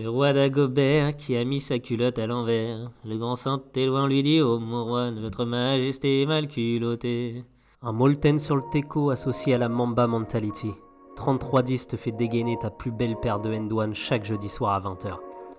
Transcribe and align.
Le 0.00 0.08
roi 0.08 0.32
d'Agobert 0.32 1.16
qui 1.16 1.36
a 1.36 1.44
mis 1.44 1.58
sa 1.58 1.80
culotte 1.80 2.20
à 2.20 2.28
l'envers. 2.28 2.92
Le 3.04 3.18
grand 3.18 3.34
saint 3.34 3.60
loin 3.74 4.06
lui 4.06 4.22
dit 4.22 4.40
Oh 4.40 4.60
mon 4.60 4.84
roi, 4.84 5.10
votre 5.10 5.44
majesté 5.44 6.22
est 6.22 6.26
mal 6.26 6.46
culottée. 6.46 7.44
Un 7.82 7.90
Molten 7.90 8.38
sur 8.38 8.54
le 8.54 8.62
teco 8.70 9.10
associé 9.10 9.54
à 9.54 9.58
la 9.58 9.68
Mamba 9.68 10.06
Mentality. 10.06 10.70
3310 11.16 11.88
te 11.88 11.96
fait 11.96 12.12
dégainer 12.12 12.56
ta 12.60 12.70
plus 12.70 12.92
belle 12.92 13.16
paire 13.16 13.40
de 13.40 13.52
N1 13.52 13.92
chaque 13.92 14.24
jeudi 14.24 14.48
soir 14.48 14.74
à 14.74 14.88
20h. 14.88 15.16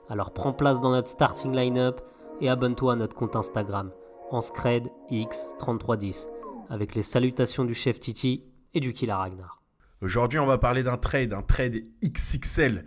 Alors 0.07 0.31
prends 0.31 0.53
place 0.53 0.79
dans 0.79 0.91
notre 0.91 1.09
starting 1.09 1.53
line-up 1.53 1.99
et 2.39 2.47
abonne-toi 2.47 2.93
à 2.93 2.95
notre 2.95 3.17
compte 3.17 3.35
Instagram, 3.35 3.91
Anscred 4.31 4.87
X3310, 5.11 6.29
avec 6.69 6.95
les 6.95 7.03
salutations 7.03 7.65
du 7.65 7.73
chef 7.73 7.99
Titi 7.99 8.45
et 8.73 8.79
du 8.79 8.93
Killer 8.93 9.11
Ragnar. 9.11 9.61
Aujourd'hui, 10.01 10.39
on 10.39 10.45
va 10.45 10.57
parler 10.57 10.83
d'un 10.83 10.95
trade, 10.95 11.33
un 11.33 11.41
trade 11.41 11.75
XXL. 12.01 12.85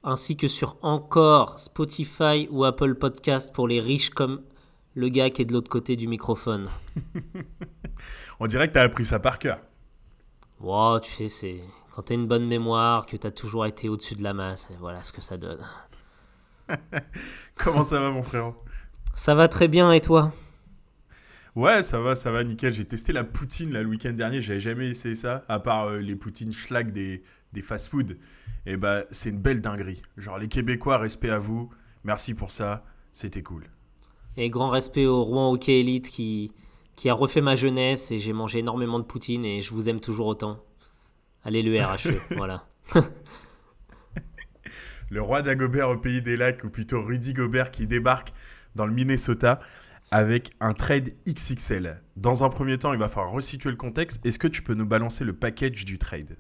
Ainsi 0.03 0.37
que 0.37 0.48
sur 0.48 0.78
encore 0.81 1.59
Spotify 1.59 2.48
ou 2.50 2.65
Apple 2.65 2.94
Podcast 2.94 3.53
pour 3.53 3.69
les 3.69 3.81
riches 3.81 4.11
comme 4.11 4.42
le 4.94 5.09
gars 5.09 5.31
qui 5.31 5.42
est 5.42 5.44
de 5.44 5.53
l'autre 5.53 5.69
côté 5.69 5.97
du 5.97 6.09
microphone. 6.09 6.69
On 8.41 8.47
dirait 8.47 8.69
que 8.69 8.72
tu 8.72 8.78
as 8.78 8.83
appris 8.83 9.05
ça 9.05 9.19
par 9.19 9.39
cœur. 9.39 9.59
Wow, 10.61 11.00
tu 11.00 11.12
sais, 11.12 11.28
c'est 11.28 11.61
quand 11.91 12.05
tu 12.05 12.12
as 12.12 12.16
une 12.16 12.27
bonne 12.27 12.46
mémoire, 12.46 13.06
que 13.06 13.16
tu 13.16 13.27
as 13.27 13.30
toujours 13.30 13.66
été 13.66 13.88
au-dessus 13.88 14.14
de 14.14 14.22
la 14.22 14.33
masse, 14.33 14.69
et 14.70 14.77
voilà 14.78 15.02
ce 15.02 15.12
que 15.12 15.20
ça 15.20 15.36
donne. 15.36 15.64
Comment 17.56 17.82
ça 17.82 18.00
va, 18.00 18.10
mon 18.10 18.22
frère 18.22 18.52
Ça 19.14 19.34
va 19.34 19.48
très 19.48 19.69
bien, 19.69 19.92
et 19.92 20.00
toi? 20.00 20.32
Ouais, 21.56 21.82
ça 21.82 21.98
va, 21.98 22.14
ça 22.14 22.30
va, 22.30 22.44
nickel. 22.44 22.72
J'ai 22.72 22.84
testé 22.84 23.12
la 23.12 23.24
poutine 23.24 23.72
là, 23.72 23.82
le 23.82 23.88
week-end 23.88 24.12
dernier, 24.12 24.41
j'avais 24.41 24.60
jamais 24.60 24.88
essayé 24.88 25.14
ça, 25.14 25.44
à 25.48 25.58
part 25.58 25.86
euh, 25.86 25.98
les 25.98 26.14
poutines 26.14 26.52
schlag 26.52 26.92
des, 26.92 27.22
des 27.52 27.60
fast-food. 27.60 28.16
Et 28.66 28.77
bah, 28.77 29.02
c'est 29.10 29.30
une 29.30 29.41
belle 29.41 29.60
dinguerie. 29.60 30.02
Genre, 30.16 30.38
les 30.38 30.48
Québécois, 30.48 30.98
respect 30.98 31.30
à 31.30 31.38
vous, 31.38 31.70
merci 32.04 32.34
pour 32.34 32.52
ça, 32.52 32.84
c'était 33.10 33.42
cool. 33.42 33.64
Et 34.36 34.48
grand 34.48 34.70
respect 34.70 35.06
au 35.06 35.25
Rouen 35.25 35.50
Hockey 35.52 35.80
Elite 35.80 36.08
qui, 36.08 36.52
qui 36.94 37.08
a 37.08 37.14
refait 37.14 37.41
ma 37.41 37.56
jeunesse 37.56 38.12
et 38.12 38.19
j'ai 38.19 38.32
mangé 38.32 38.60
énormément 38.60 39.00
de 39.00 39.04
poutine 39.04 39.44
et 39.44 39.60
je 39.60 39.75
vous 39.75 39.88
aime 39.88 40.00
toujours 40.00 40.28
autant. 40.28 40.62
Allez 41.44 41.62
le 41.62 41.80
RHE, 41.80 42.20
voilà. 42.36 42.66
le 45.10 45.22
roi 45.22 45.42
d'Agobert 45.42 45.88
au 45.88 45.97
pays 45.97 46.22
des 46.22 46.36
lacs, 46.36 46.64
ou 46.64 46.70
plutôt 46.70 47.00
Rudy 47.02 47.32
Gobert 47.32 47.70
qui 47.70 47.86
débarque 47.86 48.32
dans 48.74 48.86
le 48.86 48.92
Minnesota 48.92 49.60
avec 50.10 50.50
un 50.60 50.74
trade 50.74 51.10
XXL. 51.27 52.00
Dans 52.16 52.44
un 52.44 52.48
premier 52.48 52.78
temps, 52.78 52.92
il 52.92 52.98
va 52.98 53.08
falloir 53.08 53.32
resituer 53.32 53.70
le 53.70 53.77
contexte. 53.77 54.24
Est-ce 54.27 54.38
que 54.38 54.48
tu 54.48 54.62
peux 54.62 54.74
nous 54.74 54.86
balancer 54.86 55.24
le 55.24 55.32
package 55.32 55.84
du 55.84 55.98
trade? 55.98 56.36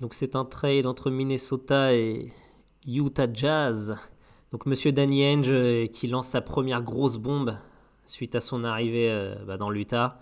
Donc 0.00 0.14
c'est 0.14 0.36
un 0.36 0.44
trade 0.44 0.86
entre 0.86 1.10
Minnesota 1.10 1.94
et 1.94 2.32
Utah 2.86 3.32
Jazz. 3.32 3.96
Donc 4.50 4.66
Monsieur 4.66 4.92
Danny 4.92 5.24
Ainge 5.24 5.50
euh, 5.50 5.86
qui 5.86 6.08
lance 6.08 6.28
sa 6.28 6.40
première 6.40 6.82
grosse 6.82 7.16
bombe 7.16 7.56
suite 8.06 8.34
à 8.34 8.40
son 8.40 8.64
arrivée 8.64 9.10
euh, 9.10 9.34
bah, 9.46 9.56
dans 9.56 9.70
l'Utah. 9.70 10.20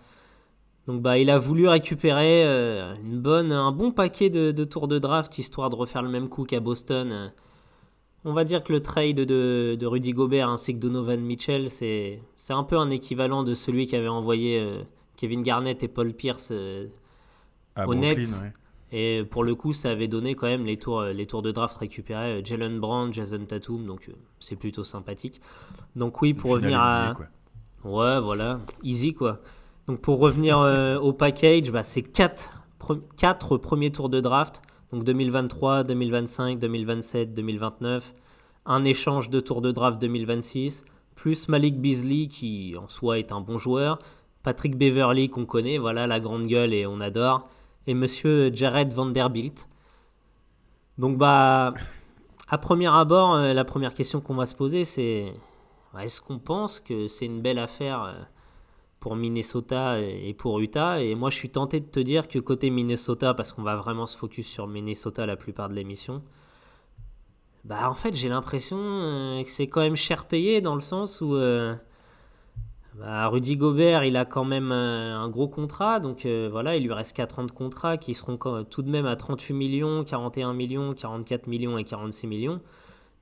Donc 0.89 1.01
bah, 1.01 1.19
il 1.19 1.31
a 1.31 1.39
voulu 1.39 1.69
récupérer 1.69 2.45
euh, 2.45 2.97
une 3.05 3.21
bonne, 3.21 3.53
un 3.53 3.71
bon 3.71 3.93
paquet 3.93 4.31
de, 4.31 4.65
tours 4.65 4.89
de 4.89 4.99
draft 4.99 5.39
histoire 5.39 5.71
de 5.71 5.77
refaire 5.77 6.03
le 6.03 6.09
même 6.09 6.29
coup 6.29 6.43
qu'à 6.43 6.59
Boston. 6.59 7.33
On 8.25 8.33
va 8.33 8.43
dire 8.43 8.65
que 8.65 8.73
le 8.73 8.83
trade 8.83 9.21
de, 9.21 9.87
Rudy 9.87 10.13
Gobert 10.13 10.49
ainsi 10.49 10.75
que 10.75 10.81
Donovan 10.81 11.21
Mitchell, 11.21 11.71
c'est 11.71 12.21
un 12.49 12.65
peu 12.65 12.77
un 12.77 12.91
équivalent 12.91 13.45
de 13.45 13.55
celui 13.55 13.87
qu'avaient 13.87 14.09
envoyé 14.09 14.83
Kevin 15.17 15.43
Garnett 15.43 15.81
et 15.85 15.89
Paul 15.89 16.13
Pierce 16.13 16.53
au 17.77 17.95
Nets. 17.95 18.41
Et 18.91 19.23
pour 19.25 19.45
le 19.45 19.55
coup, 19.55 19.73
ça 19.73 19.91
avait 19.91 20.09
donné 20.09 20.35
quand 20.35 20.47
même 20.47 20.65
les 20.65 20.79
tours, 20.79 21.03
les 21.03 21.27
tours 21.27 21.43
de 21.43 21.51
draft 21.51 21.77
récupérés. 21.77 22.39
Euh, 22.39 22.45
Jalen 22.45 22.81
Brown, 22.81 23.13
Jason 23.13 23.45
Tatum, 23.45 23.85
donc 23.87 24.09
euh, 24.09 24.13
c'est 24.41 24.57
plutôt 24.57 24.85
sympathique. 24.85 25.41
Donc 25.95 26.23
oui, 26.23 26.33
pour 26.33 26.53
revenir 26.53 26.81
à... 26.81 27.15
Ouais, 27.85 28.21
voilà, 28.21 28.61
easy 28.83 29.15
quoi. 29.15 29.41
Donc 29.89 30.01
pour 30.01 30.21
revenir 30.21 30.59
euh, 30.59 30.99
au 30.99 31.15
package, 31.15 31.73
bah, 31.73 31.83
c'est 31.83 32.03
4, 32.03 32.53
premiers 33.57 33.91
tours 33.91 34.11
de 34.11 34.21
draft. 34.21 34.63
Donc 34.93 35.03
2023, 35.03 35.83
2025, 35.85 36.59
2027, 36.59 37.35
2029. 37.35 38.15
Un 38.67 38.85
échange 38.85 39.31
de 39.31 39.41
tours 39.41 39.63
de 39.63 39.73
draft 39.73 39.99
2026. 39.99 40.85
Plus 41.15 41.49
Malik 41.49 41.81
Beasley 41.81 42.29
qui 42.29 42.77
en 42.81 42.87
soi 42.87 43.19
est 43.19 43.33
un 43.33 43.41
bon 43.41 43.57
joueur. 43.59 43.99
Patrick 44.43 44.77
Beverly 44.77 45.31
qu'on 45.31 45.47
connaît, 45.47 45.79
voilà 45.79 46.07
la 46.07 46.21
grande 46.21 46.47
gueule 46.47 46.73
et 46.73 46.87
on 46.87 47.01
adore 47.01 47.49
et 47.89 47.95
monsieur 47.95 48.51
Jared 48.53 48.93
Vanderbilt. 48.93 49.67
Donc, 50.99 51.17
bah, 51.17 51.73
à 52.49 52.59
premier 52.59 52.89
abord, 52.89 53.35
euh, 53.35 53.55
la 53.55 53.65
première 53.65 53.95
question 53.95 54.21
qu'on 54.21 54.35
va 54.35 54.45
se 54.45 54.55
poser, 54.55 54.85
c'est 54.85 55.33
est-ce 55.99 56.21
qu'on 56.21 56.39
pense 56.39 56.81
que 56.81 57.07
c'est 57.07 57.25
une 57.25 57.41
belle 57.41 57.59
affaire 57.59 58.03
euh, 58.03 58.13
pour 59.01 59.17
Minnesota 59.17 60.01
et 60.01 60.35
pour 60.35 60.59
Utah 60.61 61.01
Et 61.01 61.15
moi, 61.15 61.31
je 61.31 61.37
suis 61.37 61.51
tenté 61.51 61.81
de 61.81 61.87
te 61.87 62.01
dire 62.01 62.29
que 62.29 62.39
côté 62.39 62.71
Minnesota, 62.71 63.35
parce 63.35 63.53
qu'on 63.53 63.63
va 63.63 63.77
vraiment 63.77 64.07
se 64.07 64.17
focus 64.17 64.47
sur 64.47 64.67
Minnesota 64.67 65.25
la 65.27 65.37
plupart 65.37 65.69
de 65.69 65.75
l'émission, 65.75 66.23
bah, 67.65 67.89
en 67.89 67.95
fait, 67.95 68.15
j'ai 68.15 68.29
l'impression 68.29 68.79
euh, 68.81 69.43
que 69.43 69.51
c'est 69.51 69.69
quand 69.69 69.83
même 69.83 69.97
cher 69.97 70.27
payé 70.27 70.61
dans 70.61 70.75
le 70.75 70.81
sens 70.81 71.21
où. 71.21 71.37
Bah, 72.99 73.29
Rudy 73.29 73.57
Gobert, 73.57 74.05
il 74.05 74.17
a 74.17 74.25
quand 74.25 74.45
même 74.45 74.73
euh, 74.73 75.17
un 75.17 75.29
gros 75.29 75.47
contrat, 75.47 76.01
donc 76.01 76.27
euh, 76.27 76.49
voilà, 76.51 76.77
il 76.77 76.83
lui 76.83 76.93
reste 76.93 77.15
4 77.17 77.39
ans 77.39 77.45
de 77.45 77.53
contrat 77.53 77.97
qui 77.97 78.13
seront 78.13 78.37
tout 78.65 78.83
de 78.83 78.91
même 78.91 79.07
à 79.07 79.15
38 79.15 79.55
millions, 79.55 80.05
41 80.05 80.53
millions, 80.53 80.95
44 80.95 81.47
millions 81.47 81.79
et 81.79 81.85
46 81.85 82.27
millions. 82.27 82.61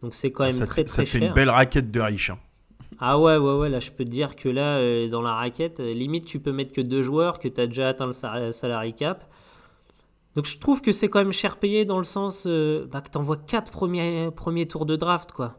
Donc 0.02 0.14
c'est 0.14 0.32
quand 0.32 0.44
ah, 0.44 0.48
même 0.48 0.66
très 0.66 0.84
très 0.84 1.04
cher. 1.04 1.06
Ça 1.06 1.18
fait 1.18 1.26
une 1.26 1.34
belle 1.34 1.50
raquette 1.50 1.90
de 1.90 2.00
riche. 2.00 2.30
Hein. 2.30 2.38
Ah 2.98 3.18
ouais, 3.18 3.36
ouais, 3.36 3.54
ouais, 3.54 3.68
là 3.68 3.80
je 3.80 3.90
peux 3.90 4.04
te 4.04 4.10
dire 4.10 4.36
que 4.36 4.48
là, 4.48 4.78
euh, 4.78 5.08
dans 5.08 5.22
la 5.22 5.34
raquette, 5.34 5.80
limite 5.80 6.24
tu 6.24 6.40
peux 6.40 6.52
mettre 6.52 6.72
que 6.72 6.80
deux 6.80 7.02
joueurs, 7.02 7.38
que 7.38 7.48
tu 7.48 7.60
as 7.60 7.66
déjà 7.66 7.88
atteint 7.88 8.06
le 8.06 8.52
salary 8.52 8.94
cap. 8.94 9.24
Donc 10.34 10.46
je 10.46 10.58
trouve 10.58 10.82
que 10.82 10.92
c'est 10.92 11.08
quand 11.08 11.18
même 11.18 11.32
cher 11.32 11.58
payé 11.58 11.84
dans 11.84 11.98
le 11.98 12.04
sens 12.04 12.46
bah, 12.46 13.00
que 13.00 13.10
tu 13.10 13.18
envoies 13.18 13.36
4 13.38 13.70
premiers, 13.70 14.30
premiers 14.34 14.66
tours 14.66 14.86
de 14.86 14.96
draft, 14.96 15.32
quoi 15.32 15.56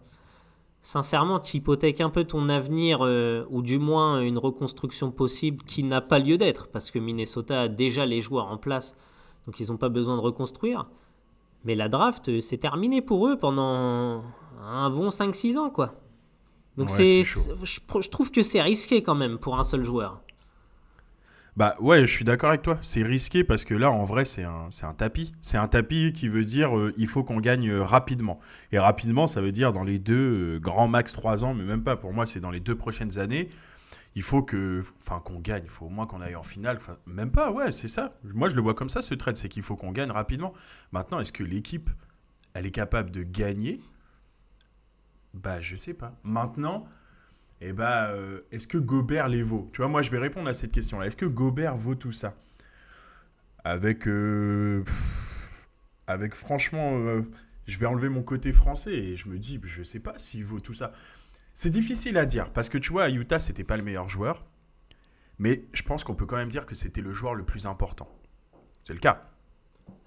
sincèrement, 0.88 1.42
tu 1.42 1.58
hypothèques 1.58 2.00
un 2.00 2.10
peu 2.10 2.24
ton 2.24 2.48
avenir, 2.48 3.00
euh, 3.02 3.46
ou 3.50 3.62
du 3.62 3.78
moins 3.78 4.22
une 4.22 4.38
reconstruction 4.38 5.12
possible 5.12 5.62
qui 5.66 5.84
n'a 5.84 6.00
pas 6.00 6.18
lieu 6.18 6.38
d'être, 6.38 6.70
parce 6.70 6.92
que 6.92 6.98
Minnesota 6.98 7.64
a 7.64 7.68
déjà 7.68 8.06
les 8.06 8.22
joueurs 8.22 8.48
en 8.48 8.58
place, 8.58 8.96
donc 9.46 9.60
ils 9.60 9.70
n'ont 9.70 9.78
pas 9.78 9.90
besoin 9.90 10.16
de 10.16 10.22
reconstruire. 10.22 10.88
Mais 11.66 11.76
la 11.76 11.90
draft, 11.90 12.30
euh, 12.30 12.40
c'est 12.40 12.58
terminé 12.58 13.02
pour 13.02 13.28
eux 13.28 13.38
pendant 13.38 14.24
un 14.64 14.90
bon 14.90 15.10
5-6 15.10 15.58
ans, 15.58 15.70
quoi. 15.70 15.94
Donc 16.78 16.90
c'est, 16.90 17.24
je 17.24 18.10
trouve 18.10 18.32
que 18.32 18.44
c'est 18.44 18.62
risqué 18.62 19.02
quand 19.02 19.16
même 19.16 19.38
pour 19.38 19.58
un 19.58 19.64
seul 19.64 19.84
joueur. 19.84 20.22
Bah 21.58 21.76
ouais, 21.80 22.02
je 22.02 22.12
suis 22.12 22.24
d'accord 22.24 22.50
avec 22.50 22.62
toi. 22.62 22.78
C'est 22.82 23.02
risqué 23.02 23.44
parce 23.44 23.66
que 23.66 23.74
là, 23.74 23.90
en 23.90 24.06
vrai, 24.06 24.26
c'est 24.26 24.44
un, 24.44 24.70
un, 24.84 24.94
tapis. 24.94 25.34
C'est 25.42 25.58
un 25.58 25.68
tapis 25.68 26.14
qui 26.14 26.28
veut 26.28 26.46
dire 26.46 26.78
euh, 26.78 26.94
il 26.98 27.08
faut 27.08 27.24
qu'on 27.24 27.40
gagne 27.40 27.68
euh, 27.68 27.84
rapidement. 27.84 28.40
Et 28.72 28.78
rapidement, 28.78 29.26
ça 29.26 29.42
veut 29.42 29.52
dire 29.52 29.74
dans 29.74 29.84
les 29.84 29.98
deux, 29.98 30.58
euh, 30.58 30.60
grands 30.60 30.88
max 30.88 31.14
trois 31.14 31.44
ans, 31.44 31.56
mais 31.56 31.64
même 31.64 31.84
pas. 31.84 31.96
Pour 31.96 32.14
moi, 32.14 32.28
c'est 32.28 32.40
dans 32.40 32.52
les 32.52 32.60
deux 32.60 32.76
prochaines 32.76 33.18
années. 33.18 33.50
Il 34.14 34.22
faut 34.22 34.44
que, 34.44 34.84
enfin, 35.02 35.20
qu'on 35.20 35.40
gagne. 35.40 35.64
Il 35.66 35.70
faut 35.70 35.88
au 35.88 35.90
moins 35.90 36.06
qu'on 36.06 36.22
aille 36.22 36.36
en 36.36 36.44
finale. 36.44 36.78
même 37.08 37.32
pas, 37.32 37.52
ouais, 37.52 37.72
c'est 37.72 37.88
ça. 37.88 38.14
Moi, 38.24 38.50
je 38.50 38.56
le 38.56 38.62
vois 38.62 38.76
comme 38.76 38.90
ça, 38.90 39.02
ce 39.02 39.16
trade. 39.16 39.36
C'est 39.36 39.50
qu'il 39.50 39.64
faut 39.64 39.76
qu'on 39.76 39.92
gagne 39.92 40.12
rapidement. 40.12 40.54
Maintenant, 40.92 41.20
est-ce 41.20 41.34
que 41.34 41.44
l'équipe, 41.44 41.90
elle 42.54 42.68
est 42.68 42.72
capable 42.72 43.10
de 43.10 43.24
gagner? 43.24 43.82
Bah, 45.34 45.62
je 45.62 45.76
sais 45.76 45.94
pas. 45.94 46.20
Maintenant, 46.24 46.88
eh 47.62 47.74
ben, 47.74 48.08
euh, 48.10 48.42
est-ce 48.52 48.68
que 48.68 48.78
Gobert 48.78 49.28
les 49.28 49.44
vaut? 49.44 49.70
Tu 49.74 49.82
vois, 49.82 49.88
moi, 49.88 50.02
je 50.02 50.12
vais 50.12 50.20
répondre 50.20 50.48
à 50.48 50.54
cette 50.54 50.72
question-là. 50.72 51.08
Est-ce 51.08 51.16
que 51.18 51.26
Gobert 51.26 51.78
vaut 51.78 51.96
tout 51.96 52.12
ça? 52.12 52.36
Avec, 53.64 54.08
euh, 54.08 54.84
avec 56.08 56.36
franchement, 56.36 56.98
euh, 56.98 57.24
je 57.66 57.78
vais 57.80 57.86
enlever 57.86 58.10
mon 58.10 58.24
côté 58.24 58.52
français 58.52 58.94
et 58.94 59.16
je 59.16 59.28
me 59.28 59.38
dis, 59.38 59.60
je 59.64 59.84
sais 59.84 60.00
pas 60.00 60.14
s'il 60.18 60.46
vaut 60.46 60.60
tout 60.60 60.74
ça. 60.74 60.94
C'est 61.54 61.70
difficile 61.70 62.18
à 62.18 62.26
dire 62.26 62.52
parce 62.54 62.70
que 62.70 62.78
tu 62.78 62.92
vois, 62.92 63.06
à 63.06 63.10
Utah, 63.10 63.40
c'était 63.40 63.64
pas 63.64 63.78
le 63.78 63.84
meilleur 63.84 64.08
joueur. 64.08 64.46
Mais 65.40 65.66
je 65.74 65.84
pense 65.84 66.04
qu'on 66.04 66.16
peut 66.16 66.26
quand 66.26 66.38
même 66.38 66.50
dire 66.50 66.66
que 66.66 66.76
c'était 66.76 67.02
le 67.02 67.12
joueur 67.12 67.36
le 67.36 67.44
plus 67.44 67.66
important. 67.66 68.10
C'est 68.86 68.94
le 68.94 69.00
cas. 69.00 69.30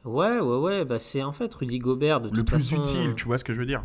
Ouais, 0.05 0.40
ouais, 0.40 0.56
ouais. 0.56 0.84
Bah 0.84 0.99
c'est 0.99 1.23
en 1.23 1.32
fait 1.32 1.52
Rudy 1.52 1.78
Gobert. 1.78 2.20
De 2.20 2.34
le 2.34 2.44
plus 2.44 2.73
utile, 2.73 3.14
tu 3.14 3.26
vois 3.26 3.38
ce 3.38 3.44
que 3.44 3.52
je 3.52 3.61
veux 3.61 3.66
dire? 3.66 3.84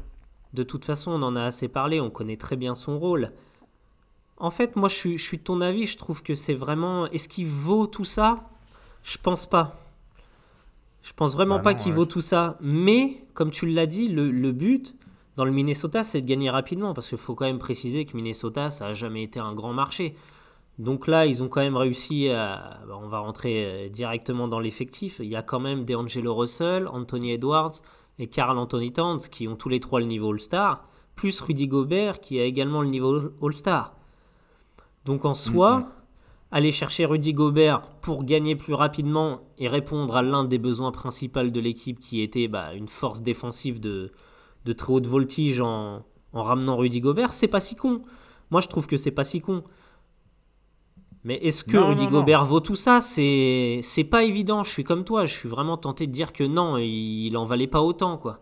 De 0.55 0.63
toute 0.63 0.85
façon, 0.85 1.11
on 1.11 1.21
en 1.21 1.35
a 1.35 1.43
assez 1.43 1.67
parlé. 1.67 1.99
On 1.99 2.09
connaît 2.09 2.37
très 2.37 2.55
bien 2.55 2.73
son 2.73 2.97
rôle. 2.97 3.31
En 4.37 4.49
fait, 4.49 4.75
moi, 4.75 4.89
je 4.89 4.95
suis, 4.95 5.17
je 5.17 5.23
suis 5.23 5.37
de 5.37 5.43
ton 5.43 5.61
avis. 5.61 5.85
Je 5.85 5.97
trouve 5.97 6.23
que 6.23 6.33
c'est 6.33 6.53
vraiment. 6.53 7.07
Est-ce 7.07 7.27
qu'il 7.27 7.47
vaut 7.47 7.87
tout 7.87 8.05
ça? 8.05 8.49
Je 9.03 9.17
pense 9.21 9.45
pas. 9.45 9.79
Je 11.03 11.13
pense 11.13 11.33
vraiment 11.33 11.57
bah 11.57 11.63
pas 11.63 11.73
qu'il 11.75 11.93
vaut 11.93 12.05
tout 12.05 12.21
ça. 12.21 12.57
Mais, 12.61 13.21
comme 13.33 13.51
tu 13.51 13.67
l'as 13.67 13.85
dit, 13.85 14.07
le, 14.07 14.31
le, 14.31 14.51
but 14.51 14.95
dans 15.35 15.45
le 15.45 15.51
Minnesota, 15.51 16.03
c'est 16.03 16.21
de 16.21 16.25
gagner 16.25 16.49
rapidement. 16.49 16.93
Parce 16.93 17.09
qu'il 17.09 17.17
faut 17.17 17.35
quand 17.35 17.45
même 17.45 17.59
préciser 17.59 18.05
que 18.05 18.15
Minnesota, 18.15 18.71
ça 18.71 18.87
n'a 18.87 18.93
jamais 18.93 19.23
été 19.23 19.39
un 19.39 19.53
grand 19.53 19.73
marché. 19.73 20.15
Donc 20.79 21.07
là, 21.07 21.25
ils 21.25 21.43
ont 21.43 21.49
quand 21.49 21.61
même 21.61 21.77
réussi 21.77 22.29
à. 22.29 22.79
Bah, 22.87 22.97
on 23.01 23.07
va 23.07 23.19
rentrer 23.19 23.65
euh, 23.65 23.89
directement 23.89 24.47
dans 24.47 24.59
l'effectif. 24.59 25.19
Il 25.19 25.29
y 25.29 25.35
a 25.35 25.43
quand 25.43 25.59
même 25.59 25.83
DeAngelo 25.85 26.33
Russell, 26.33 26.87
Anthony 26.87 27.33
Edwards 27.33 27.81
et 28.19 28.27
Carl 28.27 28.57
Anthony 28.57 28.91
Towns 28.91 29.19
qui 29.31 29.47
ont 29.47 29.55
tous 29.55 29.69
les 29.69 29.79
trois 29.79 29.99
le 29.99 30.05
niveau 30.05 30.31
All-Star, 30.31 30.87
plus 31.15 31.39
Rudy 31.41 31.67
Gobert 31.67 32.19
qui 32.19 32.39
a 32.39 32.43
également 32.43 32.81
le 32.81 32.89
niveau 32.89 33.31
All-Star. 33.41 33.95
Donc 35.05 35.25
en 35.25 35.33
soi, 35.33 35.87
aller 36.51 36.71
chercher 36.71 37.05
Rudy 37.05 37.33
Gobert 37.33 37.81
pour 38.01 38.23
gagner 38.23 38.55
plus 38.55 38.73
rapidement 38.73 39.41
et 39.57 39.67
répondre 39.67 40.15
à 40.15 40.21
l'un 40.21 40.43
des 40.45 40.57
besoins 40.57 40.91
principaux 40.91 41.43
de 41.43 41.59
l'équipe 41.59 41.99
qui 41.99 42.21
était 42.21 42.47
bah, 42.47 42.73
une 42.73 42.87
force 42.87 43.21
défensive 43.21 43.79
de, 43.79 44.11
de 44.65 44.73
très 44.73 44.93
haute 44.93 45.07
voltige 45.07 45.59
en, 45.59 46.05
en 46.33 46.43
ramenant 46.43 46.77
Rudy 46.77 47.01
Gobert, 47.01 47.33
c'est 47.33 47.47
pas 47.47 47.59
si 47.59 47.75
con. 47.75 48.01
Moi 48.51 48.61
je 48.61 48.67
trouve 48.67 48.87
que 48.87 48.97
c'est 48.97 49.11
pas 49.11 49.23
si 49.23 49.41
con. 49.41 49.63
Mais 51.25 51.35
est-ce 51.37 51.63
que 51.63 51.75
Rudy 51.75 52.07
Gobert 52.07 52.45
vaut 52.45 52.59
tout 52.59 52.75
ça? 52.75 53.01
C'est 53.01 53.81
c'est 53.83 54.03
pas 54.03 54.23
évident. 54.23 54.63
Je 54.63 54.69
suis 54.69 54.83
comme 54.83 55.03
toi. 55.03 55.25
Je 55.25 55.33
suis 55.33 55.49
vraiment 55.49 55.75
tenté 55.75 56.05
de 56.07 56.11
dire 56.11 56.31
que 56.31 56.43
non, 56.43 56.77
il, 56.77 57.25
il 57.27 57.35
en 57.35 57.45
valait 57.45 57.67
pas 57.67 57.81
autant, 57.81 58.17
quoi. 58.17 58.39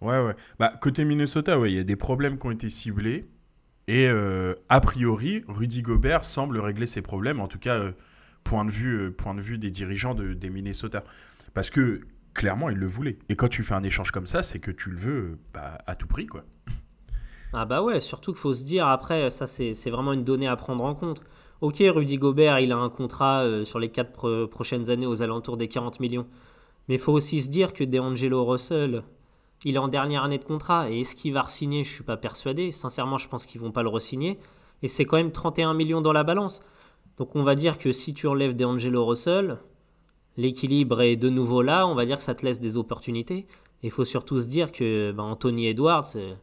Ouais, 0.00 0.24
ouais. 0.24 0.34
Bah, 0.58 0.72
côté 0.80 1.04
Minnesota, 1.04 1.58
ouais, 1.58 1.72
il 1.72 1.76
y 1.76 1.80
a 1.80 1.84
des 1.84 1.96
problèmes 1.96 2.38
qui 2.38 2.46
ont 2.46 2.50
été 2.50 2.68
ciblés. 2.68 3.28
Et 3.88 4.06
euh, 4.06 4.54
a 4.68 4.80
priori, 4.80 5.42
Rudy 5.48 5.82
Gobert 5.82 6.24
semble 6.24 6.58
régler 6.60 6.86
ses 6.86 7.02
problèmes, 7.02 7.40
en 7.40 7.48
tout 7.48 7.58
cas, 7.58 7.76
euh, 7.76 7.92
point, 8.44 8.64
de 8.64 8.70
vue, 8.70 8.94
euh, 8.94 9.10
point 9.10 9.34
de 9.34 9.40
vue 9.40 9.58
des 9.58 9.70
dirigeants 9.70 10.14
de, 10.14 10.32
des 10.32 10.48
Minnesota. 10.48 11.02
Parce 11.52 11.70
que 11.70 12.02
clairement, 12.32 12.70
il 12.70 12.76
le 12.76 12.86
voulait. 12.86 13.18
Et 13.28 13.34
quand 13.34 13.48
tu 13.48 13.64
fais 13.64 13.74
un 13.74 13.82
échange 13.82 14.12
comme 14.12 14.26
ça, 14.26 14.42
c'est 14.42 14.60
que 14.60 14.70
tu 14.70 14.90
le 14.90 14.96
veux 14.96 15.38
bah, 15.52 15.78
à 15.86 15.96
tout 15.96 16.06
prix, 16.06 16.26
quoi. 16.26 16.44
Ah 17.52 17.64
bah 17.64 17.82
ouais, 17.82 17.98
surtout 17.98 18.30
qu'il 18.32 18.40
faut 18.40 18.54
se 18.54 18.64
dire, 18.64 18.86
après, 18.86 19.28
ça 19.30 19.48
c'est 19.48 19.90
vraiment 19.90 20.12
une 20.12 20.22
donnée 20.22 20.46
à 20.46 20.54
prendre 20.54 20.84
en 20.84 20.94
compte. 20.94 21.20
Ok, 21.60 21.76
Rudy 21.80 22.16
Gobert, 22.16 22.58
il 22.60 22.72
a 22.72 22.76
un 22.76 22.88
contrat 22.88 23.64
sur 23.64 23.78
les 23.78 23.90
4 23.90 24.46
prochaines 24.46 24.88
années 24.88 25.06
aux 25.06 25.20
alentours 25.20 25.58
des 25.58 25.68
40 25.68 26.00
millions. 26.00 26.26
Mais 26.88 26.94
il 26.94 27.00
faut 27.00 27.12
aussi 27.12 27.42
se 27.42 27.50
dire 27.50 27.74
que 27.74 27.84
DeAngelo 27.84 28.44
Russell, 28.44 29.02
il 29.64 29.74
est 29.74 29.78
en 29.78 29.88
dernière 29.88 30.24
année 30.24 30.38
de 30.38 30.44
contrat 30.44 30.90
et 30.90 31.00
est-ce 31.00 31.14
qu'il 31.14 31.34
va 31.34 31.42
re-signer? 31.42 31.84
Je 31.84 31.90
suis 31.92 32.02
pas 32.02 32.16
persuadé. 32.16 32.72
Sincèrement, 32.72 33.18
je 33.18 33.28
pense 33.28 33.44
qu'ils 33.44 33.60
vont 33.60 33.72
pas 33.72 33.82
le 33.82 33.90
re-signer. 33.90 34.38
Et 34.82 34.88
c'est 34.88 35.04
quand 35.04 35.18
même 35.18 35.32
31 35.32 35.74
millions 35.74 36.00
dans 36.00 36.12
la 36.12 36.24
balance. 36.24 36.64
Donc 37.18 37.36
on 37.36 37.42
va 37.42 37.54
dire 37.54 37.78
que 37.78 37.92
si 37.92 38.14
tu 38.14 38.26
enlèves 38.26 38.56
des 38.56 38.64
Angelo 38.64 39.04
Russell, 39.04 39.58
l'équilibre 40.38 41.02
est 41.02 41.16
de 41.16 41.28
nouveau 41.28 41.60
là. 41.60 41.86
On 41.86 41.94
va 41.94 42.06
dire 42.06 42.16
que 42.16 42.22
ça 42.22 42.34
te 42.34 42.44
laisse 42.44 42.58
des 42.58 42.78
opportunités. 42.78 43.46
Et 43.82 43.88
il 43.88 43.90
faut 43.90 44.06
surtout 44.06 44.40
se 44.40 44.48
dire 44.48 44.72
que 44.72 45.12
ben, 45.12 45.24
Anthony 45.24 45.66
Edwards, 45.66 46.12
euh, 46.16 46.34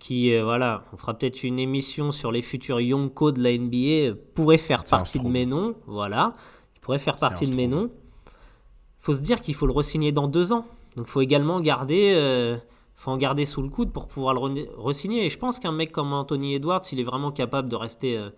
qui, 0.00 0.34
euh, 0.34 0.42
voilà, 0.42 0.82
on 0.92 0.96
fera 0.96 1.14
peut-être 1.14 1.44
une 1.44 1.60
émission 1.60 2.10
sur 2.10 2.32
les 2.32 2.42
futurs 2.42 2.80
Yonko 2.80 3.30
de 3.30 3.40
la 3.40 3.56
NBA, 3.56 4.16
pourrait 4.34 4.58
faire 4.58 4.82
partie 4.82 5.20
de 5.20 5.28
mes 5.28 5.46
noms. 5.46 5.76
Voilà, 5.86 6.34
il 6.74 6.80
pourrait 6.80 6.98
faire 6.98 7.16
partie 7.16 7.48
de 7.48 7.54
mes 7.54 7.68
noms. 7.68 7.90
Il 8.26 9.02
faut 9.04 9.14
se 9.14 9.20
dire 9.20 9.40
qu'il 9.40 9.54
faut 9.54 9.66
le 9.66 9.72
re-signer 9.72 10.10
dans 10.10 10.26
deux 10.26 10.52
ans. 10.52 10.66
Donc 10.96 11.06
il 11.06 11.10
faut 11.10 11.20
également 11.20 11.60
garder, 11.60 12.12
euh, 12.16 12.56
faut 12.96 13.12
en 13.12 13.16
garder 13.16 13.46
sous 13.46 13.62
le 13.62 13.68
coude 13.68 13.92
pour 13.92 14.08
pouvoir 14.08 14.34
le 14.34 14.40
re-signer. 14.76 15.26
Et 15.26 15.30
je 15.30 15.38
pense 15.38 15.60
qu'un 15.60 15.72
mec 15.72 15.92
comme 15.92 16.12
Anthony 16.12 16.54
Edwards, 16.54 16.82
il 16.90 16.98
est 16.98 17.04
vraiment 17.04 17.30
capable 17.30 17.68
de 17.68 17.76
rester 17.76 18.16
euh, 18.16 18.30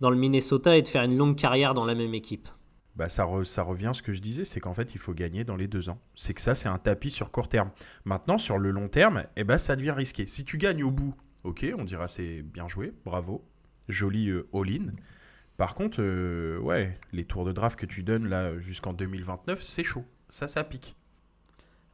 dans 0.00 0.08
le 0.08 0.16
Minnesota 0.16 0.76
et 0.76 0.82
de 0.82 0.88
faire 0.88 1.02
une 1.02 1.16
longue 1.16 1.36
carrière 1.36 1.74
dans 1.74 1.84
la 1.84 1.94
même 1.94 2.14
équipe. 2.14 2.48
Bah 2.94 3.08
ça, 3.08 3.26
ça 3.44 3.62
revient 3.62 3.86
à 3.86 3.94
ce 3.94 4.02
que 4.02 4.12
je 4.12 4.20
disais, 4.20 4.44
c'est 4.44 4.60
qu'en 4.60 4.74
fait 4.74 4.94
il 4.94 4.98
faut 4.98 5.14
gagner 5.14 5.44
dans 5.44 5.56
les 5.56 5.66
deux 5.66 5.88
ans. 5.88 5.98
C'est 6.14 6.34
que 6.34 6.40
ça 6.40 6.54
c'est 6.54 6.68
un 6.68 6.78
tapis 6.78 7.10
sur 7.10 7.30
court 7.30 7.48
terme. 7.48 7.70
Maintenant 8.04 8.38
sur 8.38 8.58
le 8.58 8.70
long 8.70 8.88
terme, 8.88 9.24
eh 9.36 9.44
ben, 9.44 9.58
ça 9.58 9.76
devient 9.76 9.92
risqué. 9.92 10.26
Si 10.26 10.44
tu 10.44 10.58
gagnes 10.58 10.84
au 10.84 10.90
bout, 10.90 11.14
ok, 11.44 11.66
on 11.78 11.84
dira 11.84 12.06
c'est 12.06 12.42
bien 12.42 12.68
joué, 12.68 12.92
bravo, 13.04 13.44
joli 13.88 14.28
euh, 14.28 14.46
all-in. 14.52 14.92
Par 15.56 15.74
contre, 15.74 16.00
ouais, 16.58 16.98
les 17.12 17.24
tours 17.24 17.44
de 17.44 17.52
draft 17.52 17.78
que 17.78 17.86
tu 17.86 18.02
donnes 18.02 18.26
là 18.26 18.58
jusqu'en 18.58 18.92
2029, 18.92 19.62
c'est 19.62 19.84
chaud. 19.84 20.04
Ça, 20.28 20.48
ça 20.48 20.64
pique. 20.64 20.96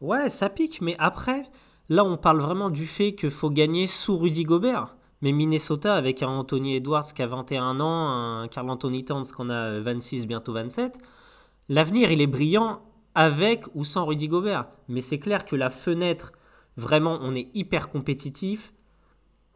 Ouais, 0.00 0.28
ça 0.30 0.48
pique, 0.48 0.80
mais 0.80 0.94
après, 0.98 1.42
là, 1.88 2.04
on 2.04 2.16
parle 2.16 2.40
vraiment 2.40 2.70
du 2.70 2.86
fait 2.86 3.14
qu'il 3.14 3.32
faut 3.32 3.50
gagner 3.50 3.86
sous 3.86 4.16
Rudy 4.16 4.44
Gobert. 4.44 4.96
Mais 5.20 5.32
Minnesota, 5.32 5.96
avec 5.96 6.22
un 6.22 6.28
Anthony 6.28 6.76
Edwards 6.76 7.12
qui 7.12 7.22
a 7.22 7.26
21 7.26 7.80
ans, 7.80 8.08
un 8.08 8.48
Carl 8.48 8.70
Anthony 8.70 9.04
Towns 9.04 9.24
qu'on 9.36 9.50
a 9.50 9.80
26, 9.80 10.26
bientôt 10.26 10.52
27, 10.52 10.98
l'avenir, 11.68 12.12
il 12.12 12.20
est 12.20 12.28
brillant 12.28 12.80
avec 13.14 13.64
ou 13.74 13.84
sans 13.84 14.06
Rudy 14.06 14.28
Gobert. 14.28 14.66
Mais 14.88 15.00
c'est 15.00 15.18
clair 15.18 15.44
que 15.44 15.56
la 15.56 15.70
fenêtre, 15.70 16.32
vraiment, 16.76 17.18
on 17.20 17.34
est 17.34 17.48
hyper 17.54 17.88
compétitif. 17.88 18.72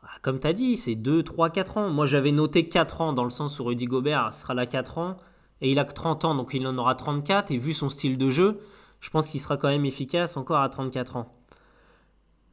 Ah, 0.03 0.09
comme 0.23 0.41
tu 0.41 0.49
as 0.49 0.53
dit, 0.53 0.77
c'est 0.77 0.97
2, 0.97 1.23
3, 1.23 1.51
4 1.51 1.79
ans. 1.79 1.91
Moi, 1.91 2.07
j'avais 2.07 2.33
noté 2.33 2.69
4 2.69 3.01
ans 3.01 3.13
dans 3.13 3.25
le 3.25 3.31
sens 3.31 3.61
où 3.61 3.65
Rudy 3.65 3.85
Gobert 3.85 4.35
sera 4.35 4.55
là 4.55 4.67
4 4.67 4.99
ans. 4.99 5.17
Et 5.61 5.71
il 5.71 5.79
a 5.79 5.85
que 5.85 5.95
30 5.95 6.25
ans, 6.25 6.35
donc 6.35 6.55
il 6.55 6.67
en 6.67 6.77
aura 6.77 6.97
34. 6.97 7.53
Et 7.53 7.57
vu 7.57 7.73
son 7.73 7.89
style 7.89 8.19
de 8.19 8.31
jeu, 8.31 8.59
je 8.99 9.11
pense 9.11 9.29
qu'il 9.29 9.41
sera 9.41 9.57
quand 9.57 9.69
même 9.69 9.85
efficace 9.85 10.37
encore 10.37 10.59
à 10.59 10.69
34 10.69 11.17
ans. 11.17 11.42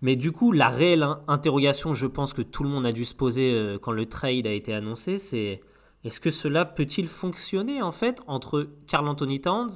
Mais 0.01 0.15
du 0.15 0.31
coup, 0.31 0.51
la 0.51 0.69
réelle 0.69 1.05
interrogation, 1.27 1.93
je 1.93 2.07
pense 2.07 2.33
que 2.33 2.41
tout 2.41 2.63
le 2.63 2.69
monde 2.69 2.85
a 2.85 2.91
dû 2.91 3.05
se 3.05 3.15
poser 3.15 3.53
euh, 3.53 3.77
quand 3.77 3.91
le 3.91 4.05
trade 4.05 4.47
a 4.47 4.51
été 4.51 4.73
annoncé, 4.73 5.17
c'est 5.17 5.61
est-ce 6.03 6.19
que 6.19 6.31
cela 6.31 6.63
peut-il 6.63 7.07
fonctionner 7.07 7.81
en 7.81 7.91
fait 7.91 8.21
entre 8.27 8.69
Carl 8.87 9.07
Anthony 9.07 9.41
Towns 9.41 9.71